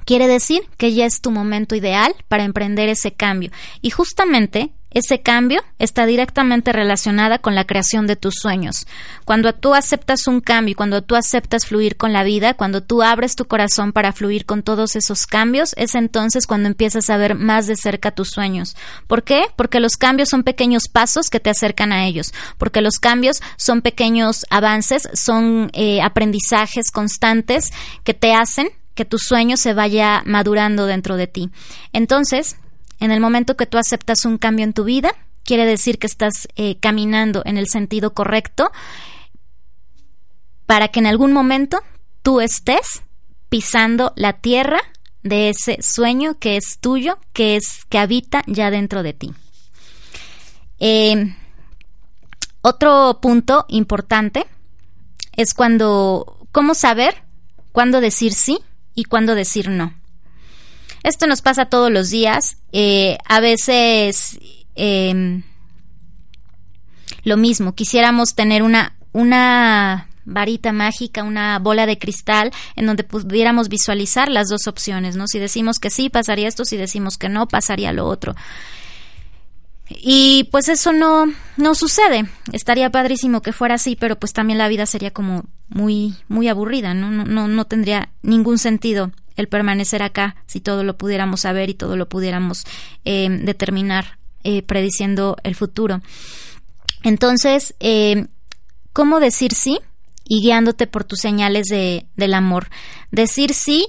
[0.05, 3.51] quiere decir que ya es tu momento ideal para emprender ese cambio.
[3.81, 8.85] Y justamente ese cambio está directamente relacionada con la creación de tus sueños.
[9.25, 13.35] Cuando tú aceptas un cambio, cuando tú aceptas fluir con la vida, cuando tú abres
[13.35, 17.67] tu corazón para fluir con todos esos cambios, es entonces cuando empiezas a ver más
[17.67, 18.75] de cerca tus sueños.
[19.07, 19.45] ¿Por qué?
[19.55, 23.81] Porque los cambios son pequeños pasos que te acercan a ellos, porque los cambios son
[23.81, 27.71] pequeños avances, son eh, aprendizajes constantes
[28.03, 31.49] que te hacen que tu sueño se vaya madurando dentro de ti.
[31.93, 32.57] Entonces,
[33.01, 36.47] en el momento que tú aceptas un cambio en tu vida, quiere decir que estás
[36.55, 38.71] eh, caminando en el sentido correcto
[40.67, 41.81] para que en algún momento
[42.21, 43.01] tú estés
[43.49, 44.79] pisando la tierra
[45.23, 49.33] de ese sueño que es tuyo, que es que habita ya dentro de ti.
[50.79, 51.35] Eh,
[52.61, 54.45] otro punto importante
[55.35, 57.23] es cuando cómo saber
[57.71, 58.59] cuándo decir sí
[58.93, 60.00] y cuándo decir no.
[61.03, 62.57] Esto nos pasa todos los días.
[62.71, 64.39] Eh, a veces
[64.75, 65.43] em,
[67.23, 73.69] lo mismo, quisiéramos tener una, una varita mágica, una bola de cristal en donde pudiéramos
[73.69, 75.27] visualizar las dos opciones, ¿no?
[75.27, 78.35] Si decimos que sí, pasaría esto, si decimos que no, pasaría lo otro.
[79.99, 81.25] Y pues eso no,
[81.57, 82.25] no sucede.
[82.51, 86.93] Estaría padrísimo que fuera así, pero pues también la vida sería como muy, muy aburrida,
[86.93, 87.09] ¿no?
[87.11, 91.73] No, no, no tendría ningún sentido el permanecer acá si todo lo pudiéramos saber y
[91.73, 92.65] todo lo pudiéramos
[93.05, 96.01] eh, determinar eh, prediciendo el futuro.
[97.03, 98.27] Entonces, eh,
[98.93, 99.79] ¿cómo decir sí?
[100.25, 102.69] Y guiándote por tus señales de, del amor.
[103.11, 103.87] Decir sí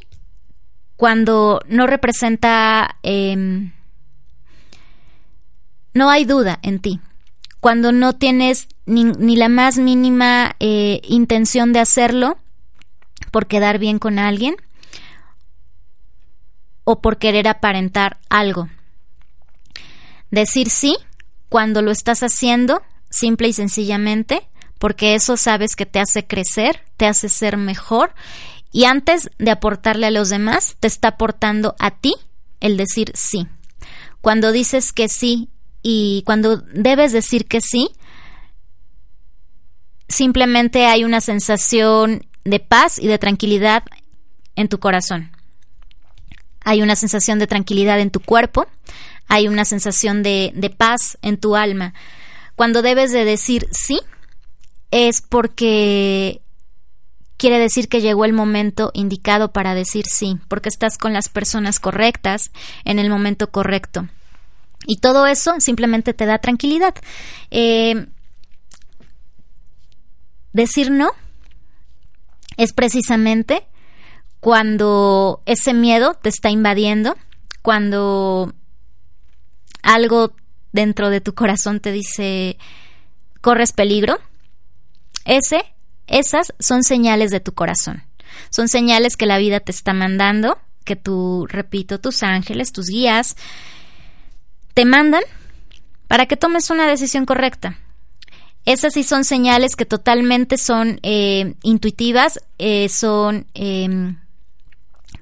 [0.96, 2.96] cuando no representa...
[3.03, 3.72] Em,
[5.95, 7.01] no hay duda en ti.
[7.61, 12.38] Cuando no tienes ni, la más mínima eh, intención de hacerlo
[13.30, 14.57] por quedar bien con alguien
[16.84, 18.68] o por querer aparentar algo.
[20.30, 20.97] Decir sí
[21.49, 27.07] cuando lo estás haciendo simple y sencillamente porque eso sabes que te hace crecer, te
[27.07, 28.14] hace ser mejor
[28.72, 32.14] y antes de aportarle a los demás, te está aportando a ti
[32.59, 33.47] el decir sí.
[34.22, 35.51] Cuando dices que sí
[35.83, 37.91] y cuando debes decir que sí,
[40.09, 43.85] simplemente hay una sensación de paz y de tranquilidad
[44.55, 45.33] en tu corazón.
[46.64, 48.66] Hay una sensación de tranquilidad en tu cuerpo,
[49.26, 51.95] hay una sensación de, paz en tu alma.
[52.55, 54.01] Cuando debes de decir sí,
[54.91, 56.43] es porque
[57.37, 61.80] quiere decir que llegó el momento indicado para decir sí, porque estás con las personas
[61.80, 62.53] correctas
[62.85, 64.07] en el momento correcto.
[64.87, 66.95] Y todo eso simplemente te da tranquilidad.
[67.51, 68.07] Eh,
[70.53, 71.11] decir no
[72.57, 73.66] es precisamente
[74.41, 77.16] cuando ese miedo te está invadiendo,
[77.62, 78.53] cuando
[79.83, 80.35] algo
[80.72, 82.59] dentro de tu corazón te dice
[83.41, 84.18] corres peligro.
[85.24, 85.62] Ese,
[86.07, 88.03] esas son señales de tu corazón.
[88.51, 93.37] Son señales que la vida te está mandando, que tú, repito, tus ángeles, tus guías,
[94.75, 95.23] te mandan
[96.09, 97.79] para que tomes una decisión correcta.
[98.64, 104.18] Esas sí son señales que totalmente son eh, intuitivas, eh, son em,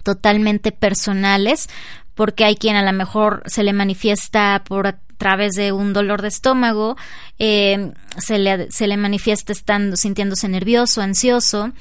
[0.03, 1.69] totalmente personales,
[2.15, 4.87] porque hay quien a lo mejor se le manifiesta por
[5.21, 6.97] través de un dolor de estómago,
[7.39, 11.73] em, se, le, se, le, manifiesta estando sintiéndose nervioso, ansioso,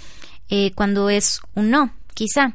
[0.50, 2.54] eh, cuando es un no, quizá.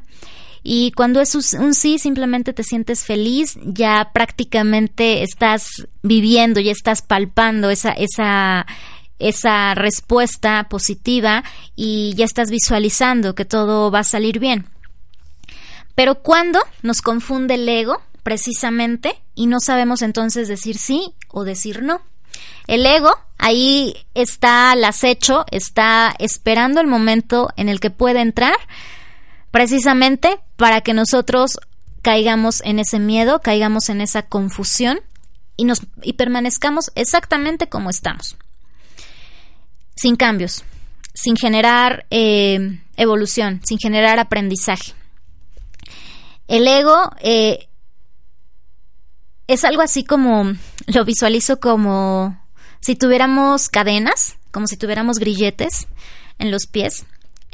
[0.67, 7.03] Y cuando es un sí, simplemente te sientes feliz, ya prácticamente estás viviendo, ya estás
[7.03, 8.65] palpando esa, esa,
[9.19, 11.43] esa respuesta positiva
[11.75, 14.65] y ya estás visualizando que todo va a salir bien.
[15.93, 21.83] Pero cuando nos confunde el ego, precisamente, y no sabemos entonces decir sí o decir
[21.83, 22.01] no.
[22.65, 28.57] El ego ahí está al acecho, está esperando el momento en el que puede entrar
[29.55, 31.59] precisamente para que nosotros
[32.01, 34.99] caigamos en ese miedo, caigamos en esa confusión
[35.55, 38.35] y, nos, y permanezcamos exactamente como estamos,
[39.95, 40.65] sin cambios,
[41.13, 44.91] sin generar eh, evolución, sin generar aprendizaje.
[46.49, 47.69] El ego eh,
[49.47, 50.51] es algo así como,
[50.87, 52.45] lo visualizo como
[52.81, 55.87] si tuviéramos cadenas, como si tuviéramos grilletes
[56.39, 57.05] en los pies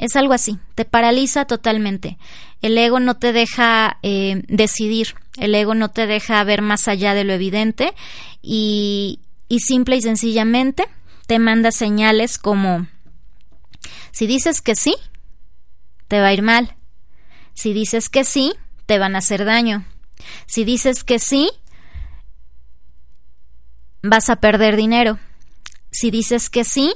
[0.01, 2.17] es algo así, te paraliza totalmente.
[2.61, 7.13] El ego no te deja eh, decidir, el ego no te deja ver más allá
[7.13, 7.93] de lo evidente
[8.41, 10.85] y, y simple y sencillamente
[11.27, 12.87] te manda señales como,
[14.11, 14.95] si dices que sí,
[16.07, 16.75] te va a ir mal.
[17.53, 18.53] Si dices que sí,
[18.85, 19.85] te van a hacer daño.
[20.47, 21.51] Si dices que sí,
[24.01, 25.19] vas a perder dinero.
[25.91, 26.93] Si dices que sí,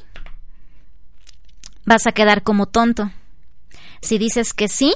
[1.86, 3.11] vas a quedar como tonto.
[4.01, 4.93] Si dices que sí,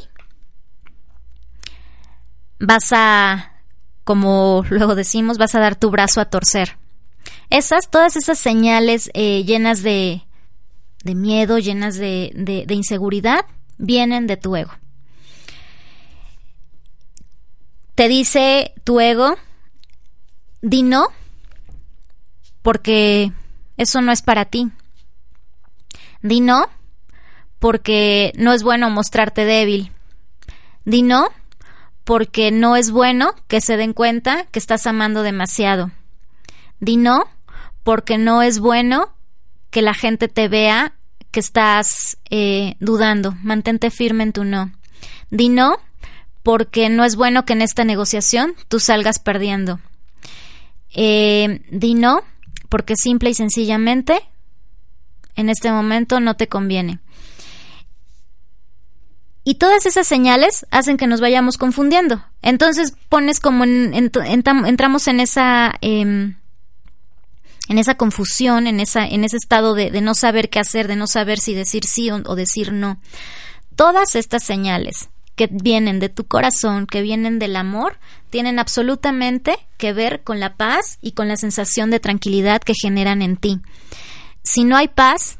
[2.59, 3.53] vas a,
[4.03, 6.77] como luego decimos, vas a dar tu brazo a torcer.
[7.49, 10.23] Esas, todas esas señales eh, llenas de,
[11.03, 13.45] de, miedo, llenas de, de, inseguridad,
[13.77, 14.71] vienen de tu ego.
[17.95, 19.35] Te dice tu ego,
[20.61, 21.07] di no,
[22.61, 23.31] porque
[23.77, 24.71] eso no es para ti.
[26.21, 26.67] Di no,
[27.59, 29.91] porque no es bueno mostrarte débil.
[30.85, 31.29] Di no
[32.03, 35.91] porque no es bueno que se den cuenta que estás amando demasiado.
[36.79, 37.25] Di no
[37.83, 39.13] porque no es bueno
[39.69, 40.93] que la gente te vea
[41.31, 43.35] que estás eh, dudando.
[43.43, 44.71] Mantente firme en tu no.
[45.29, 45.77] Di no
[46.41, 49.79] porque no es bueno que en esta negociación tú salgas perdiendo.
[50.95, 52.23] Eh, di no
[52.69, 54.19] porque simple y sencillamente
[55.35, 56.99] en este momento no te conviene.
[59.43, 62.23] Y todas esas señales hacen que nos vayamos confundiendo.
[62.41, 66.35] Entonces pones como en, entramos en esa em,
[67.69, 71.05] en esa confusión, en, esa, en ese estado de, no saber qué hacer, de no
[71.05, 72.99] saber si decir sí o, decir no.
[73.75, 77.99] Todas estas señales que vienen de tu corazón, que vienen del amor,
[78.31, 83.21] tienen absolutamente que ver con la paz y con la sensación de tranquilidad que generan
[83.21, 83.59] en ti.
[84.43, 85.37] Si no hay paz,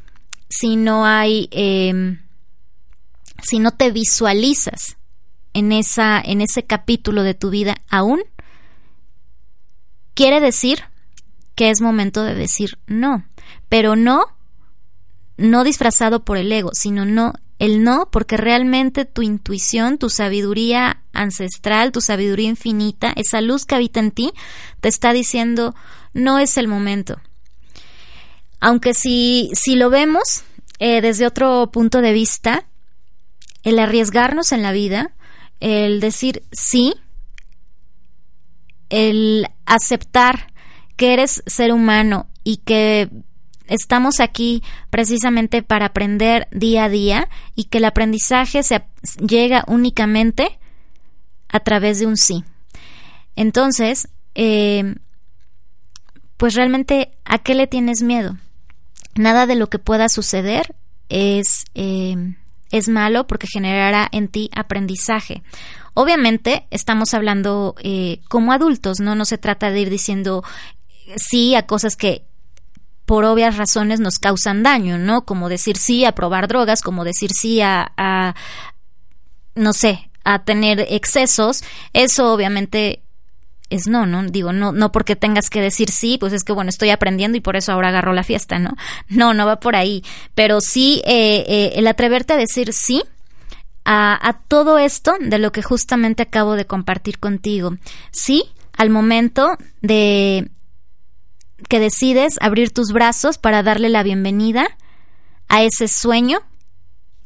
[0.48, 2.20] si no hay, em,
[3.42, 4.96] si no te visualizas
[5.52, 8.20] en esa, en ese capítulo de tu vida aún,
[10.14, 10.84] quiere decir
[11.54, 13.24] que es momento de decir no,
[13.68, 14.24] pero no,
[15.36, 21.02] no disfrazado por el ego, sino no el no porque realmente tu intuición, tu sabiduría
[21.12, 24.32] ancestral, tu sabiduría infinita, esa luz que habita en ti,
[24.80, 25.74] te está diciendo
[26.14, 27.20] no es el momento.
[28.60, 30.42] Aunque si, si lo vemos
[30.78, 32.66] eh, desde otro punto de vista,
[33.62, 35.12] el arriesgarnos en la vida,
[35.60, 36.94] el decir sí,
[38.88, 40.52] el aceptar
[40.96, 43.08] que eres ser humano y que
[43.66, 48.82] estamos aquí precisamente para aprender día a día y que el aprendizaje se
[49.26, 50.58] llega únicamente
[51.48, 52.44] a través de un sí.
[53.36, 54.96] Entonces, eh,
[56.36, 58.36] pues realmente, ¿a qué le tienes miedo?
[59.14, 60.74] Nada de lo que pueda suceder
[61.08, 62.34] es, eh,
[62.70, 65.42] es malo porque generará en ti aprendizaje.
[65.94, 69.14] Obviamente estamos hablando eh, como adultos, ¿no?
[69.14, 70.44] No se trata de ir diciendo
[71.16, 72.24] sí a cosas que
[73.10, 75.22] por obvias razones nos causan daño, ¿no?
[75.24, 78.36] Como decir sí a probar drogas, como decir sí a,
[79.56, 83.02] no sé, a tener excesos, eso obviamente
[83.70, 84.22] es no, ¿no?
[84.24, 87.40] Digo, no, no porque tengas que decir sí, pues es que bueno, estoy aprendiendo y
[87.40, 88.76] por eso ahora agarro la fiesta, ¿no?
[89.08, 90.04] No, no va por ahí.
[90.34, 93.02] Pero sí, eh, eh, el atreverte a decir sí
[93.84, 97.76] a, a todo esto de lo que justamente acabo de compartir contigo.
[98.10, 98.44] Sí,
[98.76, 100.50] al momento de
[101.68, 104.68] que decides abrir tus brazos para darle la bienvenida
[105.48, 106.40] a ese sueño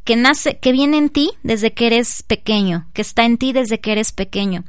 [0.04, 3.80] que nace, que viene en ti desde que eres pequeño, que está en ti desde
[3.80, 4.64] que eres pequeño.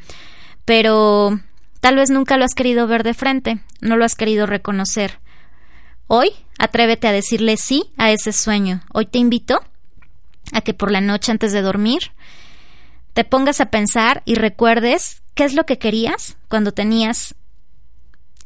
[0.64, 1.40] Pero
[1.86, 5.20] tal vez nunca lo has querido ver de frente, no lo has querido reconocer.
[6.08, 8.82] Hoy atrévete a decirle sí a ese sueño.
[8.92, 9.64] Hoy te invito
[10.52, 12.00] a que por la noche antes de dormir
[13.14, 17.36] te pongas a pensar y recuerdes qué es lo que querías cuando tenías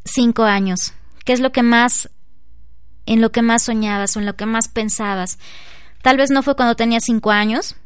[0.03, 0.91] cinco años,
[1.23, 2.09] ¿Qué es lo que más,
[3.05, 5.39] en lo que más soñabas o en lo que más pensabas?
[6.01, 7.77] Tal vez no fue cuando tenías cinco años,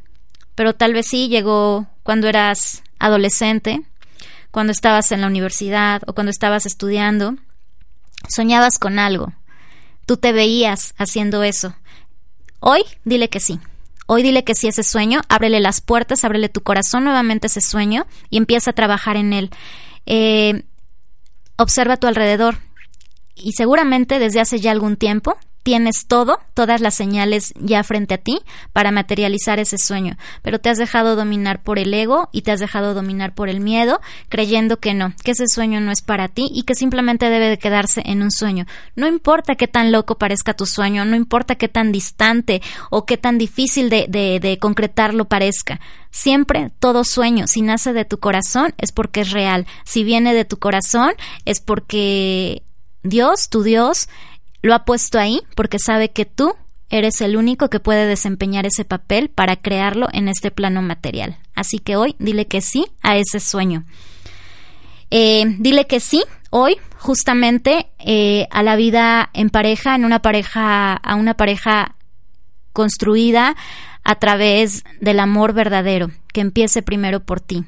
[0.56, 3.82] pero tal vez sí llegó cuando eras adolescente,
[4.54, 7.34] cuando estabas en la universidad o cuando estabas estudiando.
[8.28, 9.32] Soñabas con algo.
[10.06, 11.74] Tú te veías haciendo eso.
[12.60, 13.58] Hoy dile que sí.
[14.06, 17.48] Hoy dile que sí a ese sueño, ábrele las puertas, ábrele tu corazón nuevamente a
[17.48, 19.50] ese sueño y empieza a trabajar en él.
[20.06, 20.62] Eh,
[21.56, 22.58] observa a tu alrededor
[23.34, 28.18] y seguramente desde hace ya algún tiempo tienes todo, todas las señales ya frente a
[28.18, 28.38] ti
[28.72, 32.60] para materializar ese sueño, pero te has dejado dominar por el ego y te has
[32.60, 36.50] dejado dominar por el miedo, creyendo que no, que ese sueño no es para ti
[36.54, 38.66] y que simplemente debe de quedarse en un sueño.
[38.94, 42.60] No importa qué tan loco parezca tu sueño, no importa qué tan distante
[42.90, 45.80] o qué tan difícil de, de, de concretarlo parezca.
[46.10, 49.66] Siempre todo sueño, si nace de tu corazón, es porque es real.
[49.86, 51.12] Si viene de tu corazón,
[51.46, 52.62] es porque
[53.02, 54.08] Dios, tu Dios,
[54.64, 56.54] lo ha puesto ahí porque sabe que tú
[56.88, 61.36] eres el único que puede desempeñar ese papel para crearlo en este plano material.
[61.54, 63.84] Así que hoy dile que sí a ese sueño.
[65.10, 70.94] Eh, dile que sí hoy justamente eh, a la vida en pareja, en una pareja,
[70.94, 71.96] a una pareja
[72.72, 73.56] construida
[74.02, 77.66] a través del amor verdadero, que empiece primero por ti.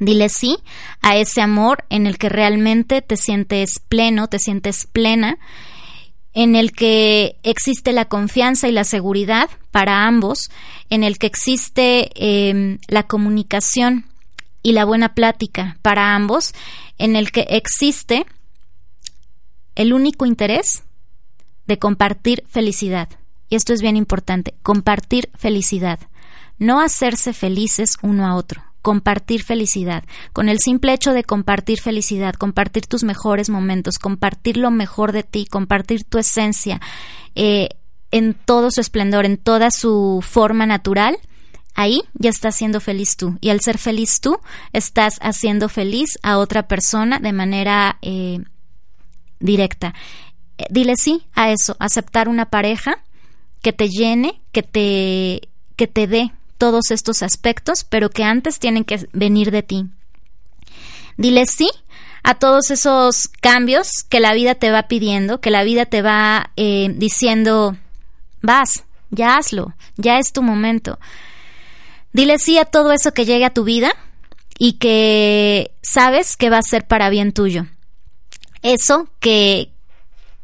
[0.00, 0.56] Dile sí
[1.02, 5.38] a ese amor en el que realmente te sientes pleno, te sientes plena,
[6.34, 10.50] en el que existe la confianza y la seguridad para ambos,
[10.88, 14.06] en el que existe em, la comunicación
[14.62, 16.54] y la buena plática para ambos,
[16.98, 18.26] en el que existe
[19.74, 20.84] el único interés
[21.66, 23.08] de compartir felicidad.
[23.48, 26.00] Y esto es bien importante, compartir felicidad,
[26.58, 32.34] no hacerse felices uno a otro compartir felicidad, con el simple hecho de compartir felicidad,
[32.34, 36.80] compartir tus mejores momentos, compartir lo mejor de ti, compartir tu esencia
[37.34, 37.70] eh,
[38.10, 41.16] en todo su esplendor, en toda su forma natural,
[41.74, 43.38] ahí ya estás siendo feliz tú.
[43.40, 44.38] Y al ser feliz tú,
[44.72, 48.40] estás haciendo feliz a otra persona de manera eh,
[49.40, 49.94] directa.
[50.58, 53.02] Eh, dile sí a eso, aceptar una pareja
[53.62, 58.84] que te llene, que te, que te dé todos estos aspectos, pero que antes tienen
[58.84, 59.86] que venir de ti.
[61.16, 61.68] Dile sí
[62.22, 66.52] a todos esos cambios que la vida te va pidiendo, que la vida te va
[66.54, 67.76] eh, diciendo,
[68.42, 71.00] vas, ya hazlo, ya es tu momento.
[72.12, 73.96] Dile sí a todo eso que llegue a tu vida
[74.56, 77.66] y que sabes que va a ser para bien tuyo.
[78.62, 79.72] Eso que,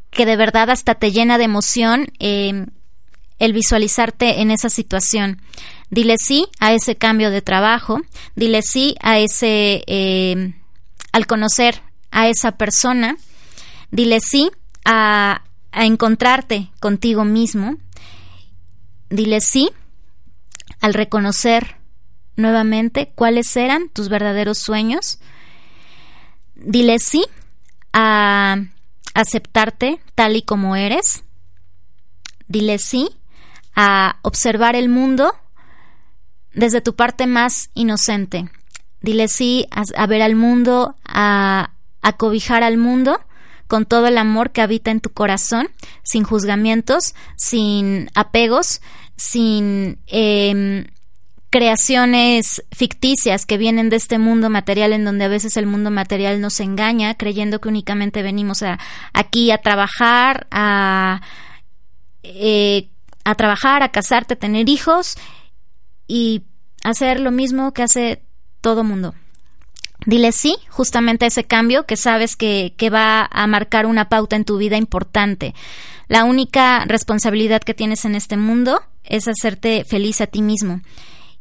[0.09, 2.65] que de verdad hasta te llena de emoción eh,
[3.39, 5.41] el visualizarte en esa situación.
[5.89, 8.01] Dile sí a ese cambio de trabajo,
[8.35, 10.53] dile sí a ese, eh,
[11.11, 11.81] al conocer
[12.11, 13.17] a esa persona,
[13.89, 14.51] dile sí
[14.85, 17.77] a, a encontrarte contigo mismo,
[19.09, 19.71] dile sí
[20.81, 21.77] al reconocer
[22.35, 25.19] nuevamente cuáles eran tus verdaderos sueños,
[26.55, 27.25] dile sí
[27.93, 28.57] a
[29.13, 31.23] aceptarte tal y como eres,
[32.47, 33.09] dile sí
[33.75, 35.33] a observar el mundo
[36.53, 38.49] desde tu parte más inocente.
[39.01, 43.19] Dile sí a, ver al mundo, a, a, cobijar al mundo
[43.67, 45.69] con todo el amor que habita en tu corazón,
[46.03, 48.81] sin juzgamientos, sin apegos,
[49.15, 50.85] sin em,
[51.49, 56.41] creaciones ficticias que vienen de este mundo material en donde a veces el mundo material
[56.41, 58.79] nos engaña creyendo que únicamente venimos a,
[59.13, 61.21] aquí a trabajar, a,
[62.23, 62.89] eh,
[63.23, 65.15] a trabajar, a casarte, a tener hijos
[66.07, 66.43] y
[66.83, 68.21] hacer lo mismo que hace
[68.61, 69.13] todo mundo.
[70.05, 74.35] Dile sí justamente a ese cambio que sabes que, que, va a marcar una pauta
[74.35, 75.53] en tu vida importante.
[76.07, 80.81] La única responsabilidad que tienes en este mundo es hacerte feliz a ti mismo.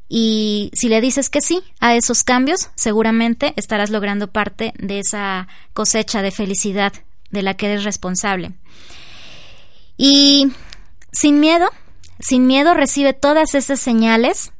[0.08, 5.48] Y si le dices que sí a esos cambios, seguramente estarás logrando parte de esa
[5.74, 6.92] cosecha de felicidad
[7.30, 8.52] de la que eres responsable.
[9.98, 10.48] Y
[11.18, 11.68] sin miedo,
[12.20, 14.52] sin miedo recibe todas esas señales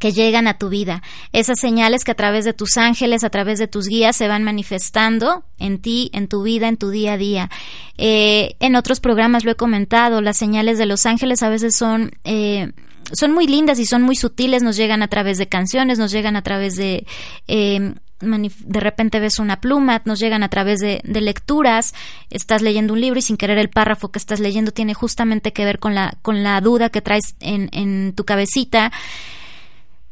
[0.00, 1.02] que llegan a tu vida,
[1.32, 4.42] esas señales que a través de tus ángeles, a través de tus guías se van
[4.42, 7.50] manifestando en ti, en tu vida, en tu día a día.
[7.98, 12.12] Eh, en otros programas lo he comentado, las señales de los ángeles a veces son...
[12.24, 12.72] Eh,
[13.12, 16.36] son muy lindas y son muy sutiles, nos llegan a través de canciones, nos llegan
[16.36, 17.04] a través de
[17.48, 21.94] eh, de repente ves una pluma, nos llegan a través de, lecturas,
[22.28, 25.64] estás leyendo un libro y sin querer el párrafo que estás leyendo tiene justamente que
[25.64, 28.92] ver con la, con la duda que traes en, tu cabecita.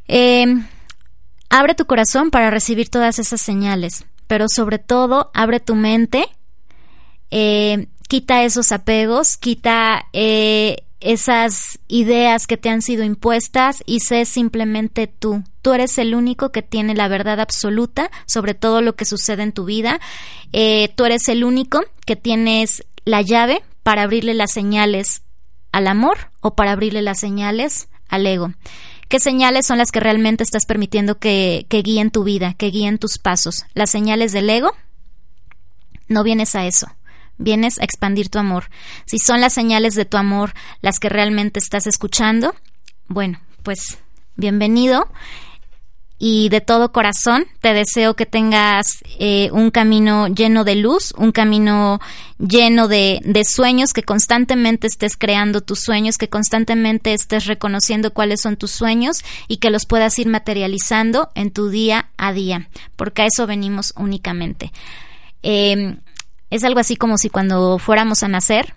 [0.06, 0.66] Em,
[1.50, 6.26] abre tu corazón para recibir todas esas señales, pero sobre todo abre tu mente,
[7.30, 14.24] eh, quita esos apegos, quita eh, esas ideas que te han sido impuestas y sé
[14.24, 15.44] simplemente tú.
[15.62, 19.52] Tú eres el único que tiene la verdad absoluta sobre todo lo que sucede en
[19.52, 20.00] tu vida.
[20.52, 25.22] Eh, tú eres el único que tienes la llave para abrirle las señales
[25.72, 28.52] al amor o para abrirle las señales al ego.
[29.08, 32.98] ¿Qué señales son las que realmente estás permitiendo que, que guíen tu vida, que guíen
[32.98, 33.64] tus pasos?
[33.72, 34.72] ¿Las señales del ego?
[36.08, 36.88] No vienes a eso
[37.38, 38.70] vienes a expandir tu amor.
[39.06, 42.54] Si son las señales de tu amor las que realmente estás escuchando,
[43.08, 43.98] bueno, pues
[44.36, 45.08] bienvenido
[46.18, 48.86] y de todo corazón te deseo que tengas
[49.20, 52.00] eh, un camino lleno de luz, un camino
[52.38, 58.40] lleno de, de, sueños, que constantemente estés creando tus sueños, que constantemente estés reconociendo cuáles
[58.40, 63.22] son tus sueños y que los puedas ir materializando en tu día a día, porque
[63.22, 64.72] a eso venimos únicamente.
[65.44, 65.98] Eh,
[66.50, 68.74] es algo así como si cuando fuéramos a nacer,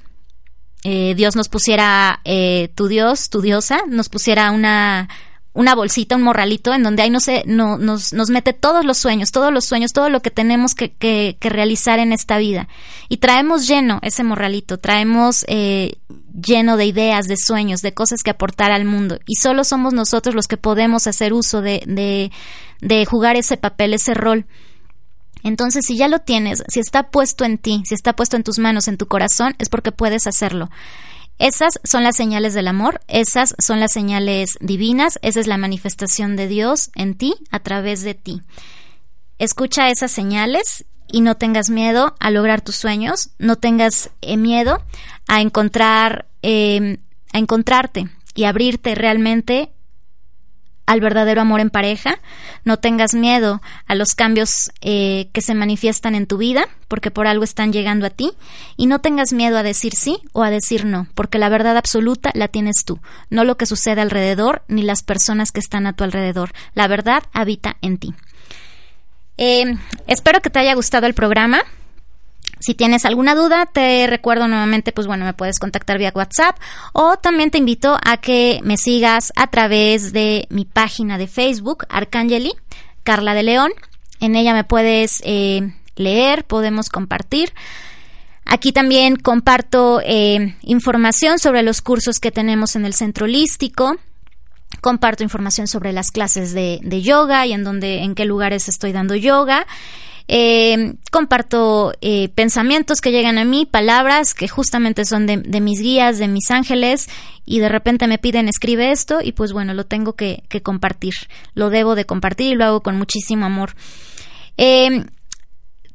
[0.83, 5.09] eh, Dios nos pusiera, eh, tu Dios, tu diosa, nos pusiera una,
[5.53, 8.97] una bolsita, un morralito, en donde ahí no se, no, nos, nos mete todos los
[8.97, 12.67] sueños, todos los sueños, todo lo que tenemos que, que, realizar en esta vida.
[13.09, 15.97] Y traemos lleno ese morralito, traemos eh,
[16.33, 19.19] lleno de ideas, de sueños, de cosas que aportar al mundo.
[19.27, 22.31] Y solo somos nosotros los que podemos hacer uso de, de,
[22.79, 24.45] de jugar ese papel, ese rol.
[25.43, 28.59] Entonces, si ya lo tienes, si está puesto en ti, si está puesto en tus
[28.59, 30.69] manos, en tu corazón, es porque puedes hacerlo.
[31.39, 36.35] Esas son las señales del amor, esas son las señales divinas, esa es la manifestación
[36.35, 38.41] de Dios en ti, a través de ti.
[39.39, 44.83] Escucha esas señales y no tengas miedo a lograr tus sueños, no tengas eh, miedo
[45.27, 46.99] a encontrar, eh,
[47.33, 49.71] a encontrarte y abrirte realmente
[50.85, 52.19] al verdadero amor en pareja,
[52.63, 57.27] no tengas miedo a los cambios eh, que se manifiestan en tu vida, porque por
[57.27, 58.31] algo están llegando a ti,
[58.77, 62.31] y no tengas miedo a decir sí o a decir no, porque la verdad absoluta
[62.33, 66.03] la tienes tú, no lo que sucede alrededor ni las personas que están a tu
[66.03, 66.51] alrededor.
[66.73, 68.13] La verdad habita en ti.
[69.37, 69.75] Eh,
[70.07, 71.63] espero que te haya gustado el programa.
[72.61, 76.57] Si tienes alguna duda, te recuerdo nuevamente, pues bueno, me puedes contactar vía WhatsApp
[76.93, 81.85] o también te invito a que me sigas a través de mi página de Facebook,
[81.89, 82.53] Arcangeli,
[83.03, 83.71] Carla de León.
[84.19, 87.51] En ella me puedes eh, leer, podemos compartir.
[88.45, 93.95] Aquí también comparto eh, información sobre los cursos que tenemos en el centro holístico.
[94.81, 99.15] Comparto información sobre las clases de, yoga y en dónde, en qué lugares estoy dando
[99.15, 99.65] yoga.
[100.33, 106.19] Eh, comparto eh, pensamientos que llegan a mí, palabras que justamente son de, mis guías,
[106.19, 107.09] de mis ángeles,
[107.45, 111.15] y de repente me piden escribe esto y pues bueno, lo tengo que, compartir,
[111.53, 113.75] lo debo de compartir y lo hago con muchísimo amor.
[114.55, 115.03] Eh,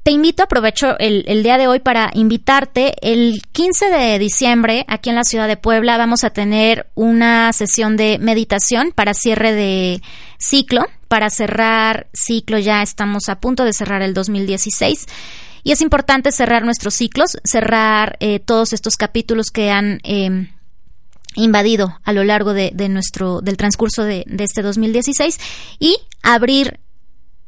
[0.03, 2.95] te invito, aprovecho el, el, día de hoy para invitarte.
[3.01, 7.97] El 15 de diciembre, aquí en la ciudad de Puebla, vamos a tener una sesión
[7.97, 10.03] de meditación para cierre de
[10.39, 10.85] ciclo.
[11.09, 15.07] Para cerrar ciclo ya estamos a punto de cerrar el 2016.
[15.63, 20.49] Y es importante cerrar nuestros ciclos, cerrar eh, todos estos capítulos que han em,
[21.35, 25.39] invadido a lo largo de, nuestro, del transcurso de, este 2016
[25.79, 26.81] y abrir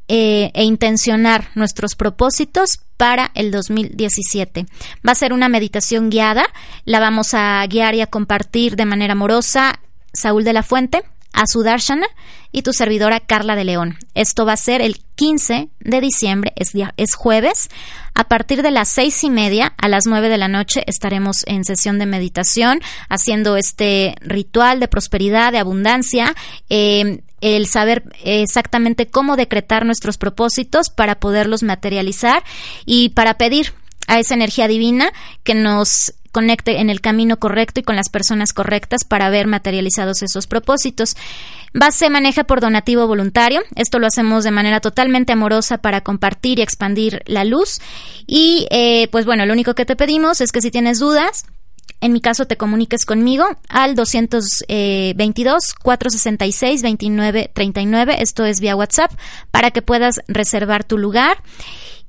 [0.09, 4.67] eh, e intencionar nuestros propósitos para el 2017.
[5.07, 6.47] Va a ser una meditación guiada,
[6.85, 9.81] la vamos a guiar y a compartir de manera amorosa
[10.13, 11.03] Saúl de la Fuente,
[11.33, 12.07] a Sudarshana
[12.53, 13.99] y tu servidora Carla de León.
[14.15, 17.69] Esto va a ser el 15 de diciembre, es, día, es jueves.
[18.15, 21.65] A partir de las seis y media a las nueve de la noche estaremos en
[21.65, 26.35] sesión de meditación haciendo este ritual de prosperidad, de abundancia.
[26.69, 32.43] Eh, el saber exactamente cómo decretar nuestros propósitos para poderlos materializar
[32.85, 33.75] y para pedir
[34.09, 35.13] a esa energía divina
[35.45, 40.23] que nos conecte en el camino correcto y con las personas correctas para ver materializados
[40.23, 41.17] esos propósitos.
[41.73, 43.63] Base maneja por donativo voluntario.
[43.77, 47.81] Esto lo hacemos de manera totalmente amorosa para compartir y expandir la luz.
[48.27, 51.45] Y eh, pues bueno, lo único que te pedimos es que si tienes dudas,
[52.01, 59.13] en mi caso te comuniques conmigo al 222 466 2939, esto es vía WhatsApp,
[59.51, 61.43] para que puedas reservar tu lugar.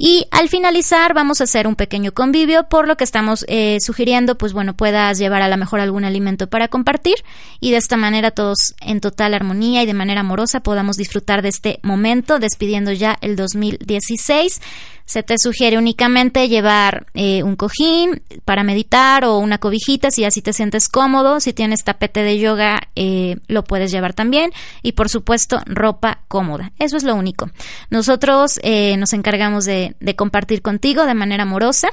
[0.02, 4.38] Y al finalizar vamos a hacer un pequeño convivio, por lo que estamos eh, sugiriendo,
[4.38, 7.16] pues bueno, puedas llevar a lo mejor algún alimento para compartir
[7.60, 11.50] y de esta manera todos en total armonía y de manera amorosa podamos disfrutar de
[11.50, 14.62] este momento, despidiendo ya el 2016.
[15.10, 20.44] Se te sugiere únicamente llevar eh, un cojín para meditar o una cobijita si así
[20.44, 21.40] te sientes cómodo.
[21.40, 24.52] Si tienes tapete de yoga, eh, lo puedes llevar también.
[24.84, 26.74] Y por supuesto, ropa cómoda.
[26.78, 27.50] Eso es lo único.
[27.90, 31.90] Nosotros eh, nos encargamos de, de compartir contigo de manera amorosa.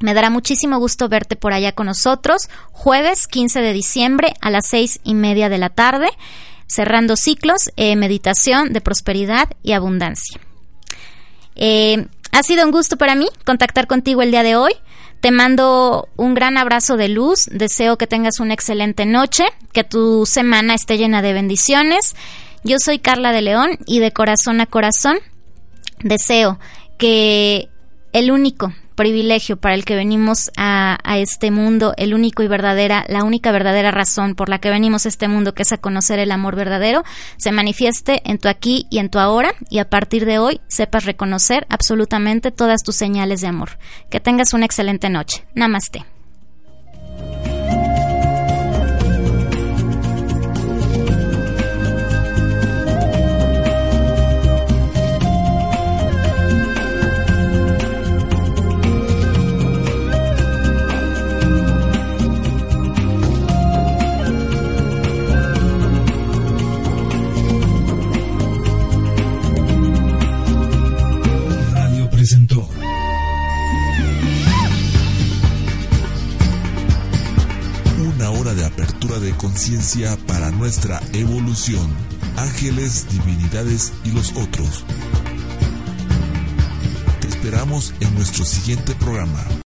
[0.00, 4.66] Me dará muchísimo gusto verte por allá con nosotros, jueves 15 de diciembre a las
[4.68, 6.08] seis y media de la tarde,
[6.66, 10.40] cerrando ciclos, meditación de prosperidad y abundancia.
[11.54, 14.72] Eh, ha sido un gusto para mí contactar contigo el día de hoy.
[15.20, 17.46] Te mando un gran abrazo de luz.
[17.52, 22.16] Deseo que tengas una excelente noche, que tu semana esté llena de bendiciones.
[22.64, 25.18] Yo soy Carla de León y de corazón a corazón
[26.02, 26.58] deseo
[26.98, 27.68] que
[28.12, 33.24] el único privilegio para el que venimos a, este mundo, el único y verdadera, la
[33.24, 36.30] única verdadera razón por la que venimos a este mundo, que es a conocer el
[36.30, 37.02] amor verdadero,
[37.36, 41.04] se manifieste en tu aquí y en tu ahora y a partir de hoy sepas
[41.04, 43.78] reconocer absolutamente todas tus señales de amor.
[44.10, 45.44] Que tengas una excelente noche.
[45.54, 46.11] Namaste.
[79.36, 81.88] Conciencia para nuestra evolución,
[82.36, 84.84] ángeles, divinidades y los otros.
[87.20, 89.44] Te esperamos en nuestro siguiente programa.